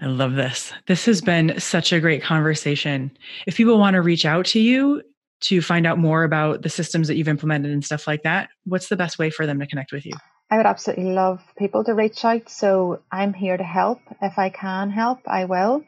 I 0.00 0.06
love 0.06 0.34
this. 0.34 0.72
This 0.86 1.06
has 1.06 1.20
been 1.20 1.58
such 1.58 1.92
a 1.92 2.00
great 2.00 2.22
conversation. 2.22 3.10
If 3.46 3.56
people 3.56 3.78
want 3.78 3.94
to 3.94 4.02
reach 4.02 4.24
out 4.24 4.46
to 4.46 4.60
you 4.60 5.02
to 5.42 5.60
find 5.60 5.86
out 5.86 5.98
more 5.98 6.22
about 6.22 6.62
the 6.62 6.68
systems 6.68 7.08
that 7.08 7.16
you've 7.16 7.28
implemented 7.28 7.72
and 7.72 7.84
stuff 7.84 8.06
like 8.06 8.22
that, 8.22 8.48
what's 8.64 8.88
the 8.88 8.96
best 8.96 9.18
way 9.18 9.28
for 9.28 9.44
them 9.44 9.58
to 9.58 9.66
connect 9.66 9.92
with 9.92 10.06
you? 10.06 10.12
I 10.50 10.56
would 10.56 10.66
absolutely 10.66 11.12
love 11.12 11.42
people 11.58 11.82
to 11.84 11.94
reach 11.94 12.24
out. 12.24 12.48
So 12.48 13.00
I'm 13.10 13.32
here 13.32 13.56
to 13.56 13.64
help. 13.64 14.00
If 14.20 14.38
I 14.38 14.50
can 14.50 14.90
help, 14.90 15.20
I 15.26 15.46
will. 15.46 15.82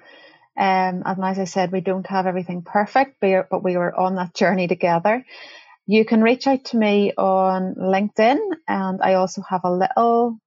Um, 0.57 1.03
and 1.05 1.25
as 1.25 1.39
I 1.39 1.45
said, 1.45 1.73
we 1.73 1.81
don't 1.81 2.07
have 2.07 2.27
everything 2.27 2.63
perfect, 2.63 3.17
but 3.21 3.65
we 3.65 3.77
are 3.77 3.95
on 3.95 4.15
that 4.17 4.35
journey 4.35 4.69
together. 4.69 5.25
You 5.87 6.05
can 6.05 6.23
reach 6.23 6.47
out 6.47 6.65
to 6.67 6.77
me 6.77 7.13
on 7.17 7.75
LinkedIn, 7.75 8.39
and 8.69 9.01
I 9.03 9.15
also 9.15 9.43
have 9.43 9.63
a 9.65 9.73
little 9.73 10.39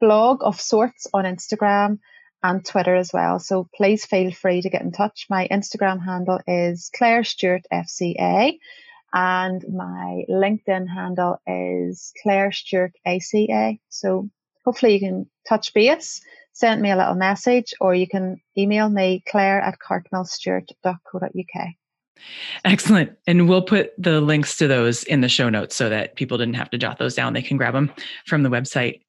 blog 0.00 0.42
of 0.42 0.60
sorts 0.60 1.06
on 1.12 1.24
Instagram 1.24 1.98
and 2.42 2.64
Twitter 2.64 2.96
as 2.96 3.12
well. 3.12 3.38
So 3.38 3.68
please 3.74 4.04
feel 4.04 4.30
free 4.32 4.62
to 4.62 4.70
get 4.70 4.82
in 4.82 4.92
touch. 4.92 5.26
My 5.28 5.48
Instagram 5.48 6.04
handle 6.04 6.40
is 6.46 6.90
Claire 6.96 7.24
Stewart 7.24 7.62
FCA, 7.72 8.58
and 9.12 9.64
my 9.68 10.24
LinkedIn 10.28 10.88
handle 10.88 11.38
is 11.46 12.12
Claire 12.22 12.52
Stewart 12.52 12.92
ACA. 13.04 13.74
So 13.88 14.30
hopefully 14.64 14.94
you 14.94 15.00
can 15.00 15.30
touch 15.48 15.74
base 15.74 16.22
send 16.56 16.80
me 16.80 16.90
a 16.90 16.96
little 16.96 17.14
message 17.14 17.74
or 17.80 17.94
you 17.94 18.08
can 18.08 18.40
email 18.56 18.88
me 18.88 19.22
claire 19.28 19.60
at 19.60 19.78
cartmillstewart.co.uk. 19.78 21.68
Excellent. 22.64 23.12
And 23.26 23.46
we'll 23.46 23.62
put 23.62 23.92
the 23.98 24.22
links 24.22 24.56
to 24.56 24.66
those 24.66 25.04
in 25.04 25.20
the 25.20 25.28
show 25.28 25.50
notes 25.50 25.76
so 25.76 25.90
that 25.90 26.16
people 26.16 26.38
didn't 26.38 26.54
have 26.54 26.70
to 26.70 26.78
jot 26.78 26.98
those 26.98 27.14
down. 27.14 27.34
They 27.34 27.42
can 27.42 27.58
grab 27.58 27.74
them 27.74 27.92
from 28.24 28.42
the 28.42 28.48
website. 28.48 29.02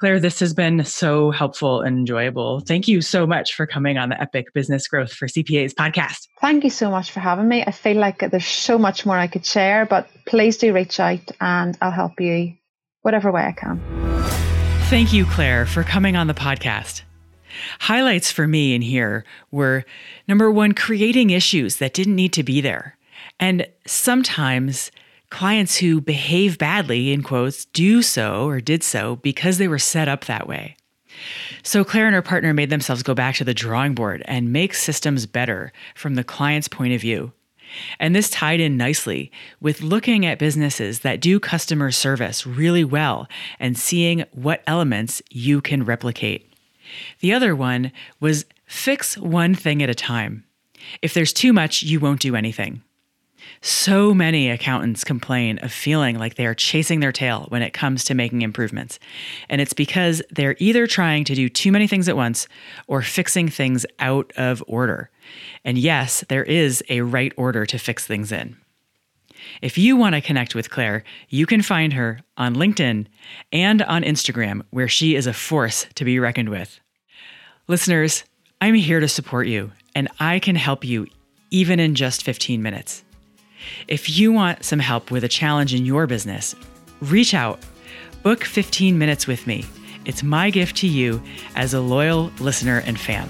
Claire, 0.00 0.18
this 0.18 0.40
has 0.40 0.54
been 0.54 0.82
so 0.82 1.30
helpful 1.30 1.82
and 1.82 1.98
enjoyable. 1.98 2.60
Thank 2.60 2.88
you 2.88 3.02
so 3.02 3.26
much 3.26 3.54
for 3.54 3.66
coming 3.66 3.98
on 3.98 4.08
the 4.08 4.18
Epic 4.18 4.46
Business 4.54 4.88
Growth 4.88 5.12
for 5.12 5.26
CPAs 5.26 5.74
podcast. 5.74 6.26
Thank 6.40 6.64
you 6.64 6.70
so 6.70 6.90
much 6.90 7.10
for 7.10 7.20
having 7.20 7.48
me. 7.48 7.64
I 7.66 7.72
feel 7.72 7.98
like 7.98 8.20
there's 8.30 8.46
so 8.46 8.78
much 8.78 9.04
more 9.04 9.18
I 9.18 9.26
could 9.26 9.44
share, 9.44 9.84
but 9.84 10.08
please 10.24 10.56
do 10.56 10.72
reach 10.72 10.98
out 11.00 11.32
and 11.38 11.76
I'll 11.82 11.90
help 11.90 12.18
you 12.18 12.54
whatever 13.02 13.30
way 13.30 13.42
I 13.42 13.52
can. 13.52 14.47
Thank 14.88 15.12
you, 15.12 15.26
Claire, 15.26 15.66
for 15.66 15.82
coming 15.82 16.16
on 16.16 16.28
the 16.28 16.34
podcast. 16.34 17.02
Highlights 17.78 18.32
for 18.32 18.48
me 18.48 18.74
in 18.74 18.80
here 18.80 19.26
were 19.50 19.84
number 20.26 20.50
one, 20.50 20.72
creating 20.72 21.28
issues 21.28 21.76
that 21.76 21.92
didn't 21.92 22.16
need 22.16 22.32
to 22.32 22.42
be 22.42 22.62
there. 22.62 22.96
And 23.38 23.66
sometimes 23.86 24.90
clients 25.28 25.76
who 25.76 26.00
behave 26.00 26.56
badly, 26.56 27.12
in 27.12 27.22
quotes, 27.22 27.66
do 27.66 28.00
so 28.00 28.46
or 28.46 28.62
did 28.62 28.82
so 28.82 29.16
because 29.16 29.58
they 29.58 29.68
were 29.68 29.78
set 29.78 30.08
up 30.08 30.24
that 30.24 30.48
way. 30.48 30.74
So 31.62 31.84
Claire 31.84 32.06
and 32.06 32.14
her 32.14 32.22
partner 32.22 32.54
made 32.54 32.70
themselves 32.70 33.02
go 33.02 33.12
back 33.12 33.34
to 33.36 33.44
the 33.44 33.52
drawing 33.52 33.94
board 33.94 34.22
and 34.24 34.54
make 34.54 34.72
systems 34.72 35.26
better 35.26 35.70
from 35.96 36.14
the 36.14 36.24
client's 36.24 36.66
point 36.66 36.94
of 36.94 37.02
view. 37.02 37.32
And 37.98 38.14
this 38.14 38.30
tied 38.30 38.60
in 38.60 38.76
nicely 38.76 39.30
with 39.60 39.82
looking 39.82 40.24
at 40.26 40.38
businesses 40.38 41.00
that 41.00 41.20
do 41.20 41.40
customer 41.40 41.90
service 41.90 42.46
really 42.46 42.84
well 42.84 43.28
and 43.58 43.78
seeing 43.78 44.24
what 44.32 44.62
elements 44.66 45.22
you 45.30 45.60
can 45.60 45.84
replicate. 45.84 46.52
The 47.20 47.32
other 47.32 47.54
one 47.54 47.92
was 48.20 48.44
fix 48.66 49.16
one 49.18 49.54
thing 49.54 49.82
at 49.82 49.90
a 49.90 49.94
time. 49.94 50.44
If 51.02 51.14
there's 51.14 51.32
too 51.32 51.52
much, 51.52 51.82
you 51.82 52.00
won't 52.00 52.20
do 52.20 52.36
anything. 52.36 52.82
So 53.60 54.14
many 54.14 54.50
accountants 54.50 55.04
complain 55.04 55.58
of 55.58 55.72
feeling 55.72 56.18
like 56.18 56.34
they 56.34 56.46
are 56.46 56.54
chasing 56.54 57.00
their 57.00 57.12
tail 57.12 57.46
when 57.48 57.62
it 57.62 57.72
comes 57.72 58.04
to 58.04 58.14
making 58.14 58.42
improvements. 58.42 58.98
And 59.48 59.60
it's 59.60 59.72
because 59.72 60.22
they're 60.30 60.56
either 60.58 60.86
trying 60.86 61.24
to 61.24 61.34
do 61.34 61.48
too 61.48 61.72
many 61.72 61.86
things 61.86 62.08
at 62.08 62.16
once 62.16 62.46
or 62.86 63.02
fixing 63.02 63.48
things 63.48 63.84
out 63.98 64.32
of 64.36 64.62
order. 64.66 65.10
And 65.64 65.78
yes, 65.78 66.24
there 66.28 66.44
is 66.44 66.82
a 66.88 67.00
right 67.02 67.32
order 67.36 67.66
to 67.66 67.78
fix 67.78 68.06
things 68.06 68.32
in. 68.32 68.56
If 69.62 69.78
you 69.78 69.96
want 69.96 70.14
to 70.14 70.20
connect 70.20 70.54
with 70.54 70.70
Claire, 70.70 71.04
you 71.28 71.46
can 71.46 71.62
find 71.62 71.92
her 71.92 72.20
on 72.36 72.56
LinkedIn 72.56 73.06
and 73.52 73.82
on 73.82 74.02
Instagram, 74.02 74.62
where 74.70 74.88
she 74.88 75.14
is 75.14 75.26
a 75.26 75.32
force 75.32 75.86
to 75.94 76.04
be 76.04 76.18
reckoned 76.18 76.48
with. 76.48 76.80
Listeners, 77.66 78.24
I'm 78.60 78.74
here 78.74 79.00
to 79.00 79.08
support 79.08 79.46
you, 79.46 79.72
and 79.94 80.08
I 80.18 80.38
can 80.38 80.56
help 80.56 80.84
you 80.84 81.06
even 81.50 81.80
in 81.80 81.94
just 81.94 82.22
15 82.22 82.62
minutes. 82.62 83.04
If 83.86 84.18
you 84.18 84.32
want 84.32 84.64
some 84.64 84.78
help 84.78 85.10
with 85.10 85.24
a 85.24 85.28
challenge 85.28 85.74
in 85.74 85.84
your 85.84 86.06
business, 86.06 86.54
reach 87.00 87.34
out. 87.34 87.60
Book 88.22 88.44
15 88.44 88.98
minutes 88.98 89.26
with 89.26 89.46
me. 89.46 89.64
It's 90.04 90.22
my 90.22 90.50
gift 90.50 90.76
to 90.78 90.88
you 90.88 91.22
as 91.54 91.74
a 91.74 91.80
loyal 91.80 92.32
listener 92.40 92.82
and 92.86 92.98
fan. 92.98 93.28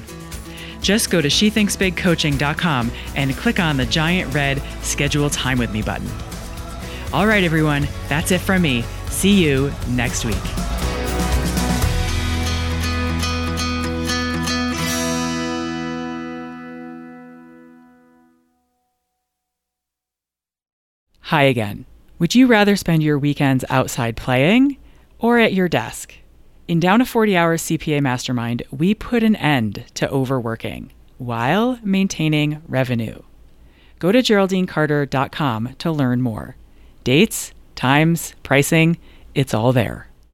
Just 0.80 1.10
go 1.10 1.20
to 1.20 1.28
shethinksbigcoaching.com 1.28 2.90
and 3.16 3.36
click 3.36 3.60
on 3.60 3.76
the 3.76 3.86
giant 3.86 4.32
red 4.34 4.62
Schedule 4.82 5.30
Time 5.30 5.58
with 5.58 5.72
Me 5.72 5.82
button. 5.82 6.08
All 7.12 7.26
right, 7.26 7.44
everyone, 7.44 7.88
that's 8.08 8.30
it 8.30 8.40
from 8.40 8.62
me. 8.62 8.84
See 9.06 9.42
you 9.42 9.72
next 9.88 10.24
week. 10.24 10.36
Hi 21.28 21.42
again. 21.42 21.84
Would 22.18 22.34
you 22.34 22.46
rather 22.46 22.74
spend 22.74 23.02
your 23.02 23.18
weekends 23.18 23.62
outside 23.68 24.16
playing 24.16 24.78
or 25.18 25.38
at 25.38 25.52
your 25.52 25.68
desk? 25.68 26.14
In 26.68 26.80
Down 26.80 26.98
to 26.98 27.06
40 27.06 27.34
Hours 27.34 27.62
CPA 27.62 28.02
Mastermind, 28.02 28.62
we 28.70 28.94
put 28.94 29.22
an 29.22 29.36
end 29.36 29.86
to 29.94 30.10
overworking 30.10 30.92
while 31.16 31.78
maintaining 31.82 32.60
revenue. 32.68 33.22
Go 33.98 34.12
to 34.12 34.18
GeraldineCarter.com 34.18 35.76
to 35.78 35.90
learn 35.90 36.20
more. 36.20 36.56
Dates, 37.04 37.54
times, 37.74 38.34
pricing, 38.42 38.98
it's 39.34 39.54
all 39.54 39.72
there. 39.72 40.07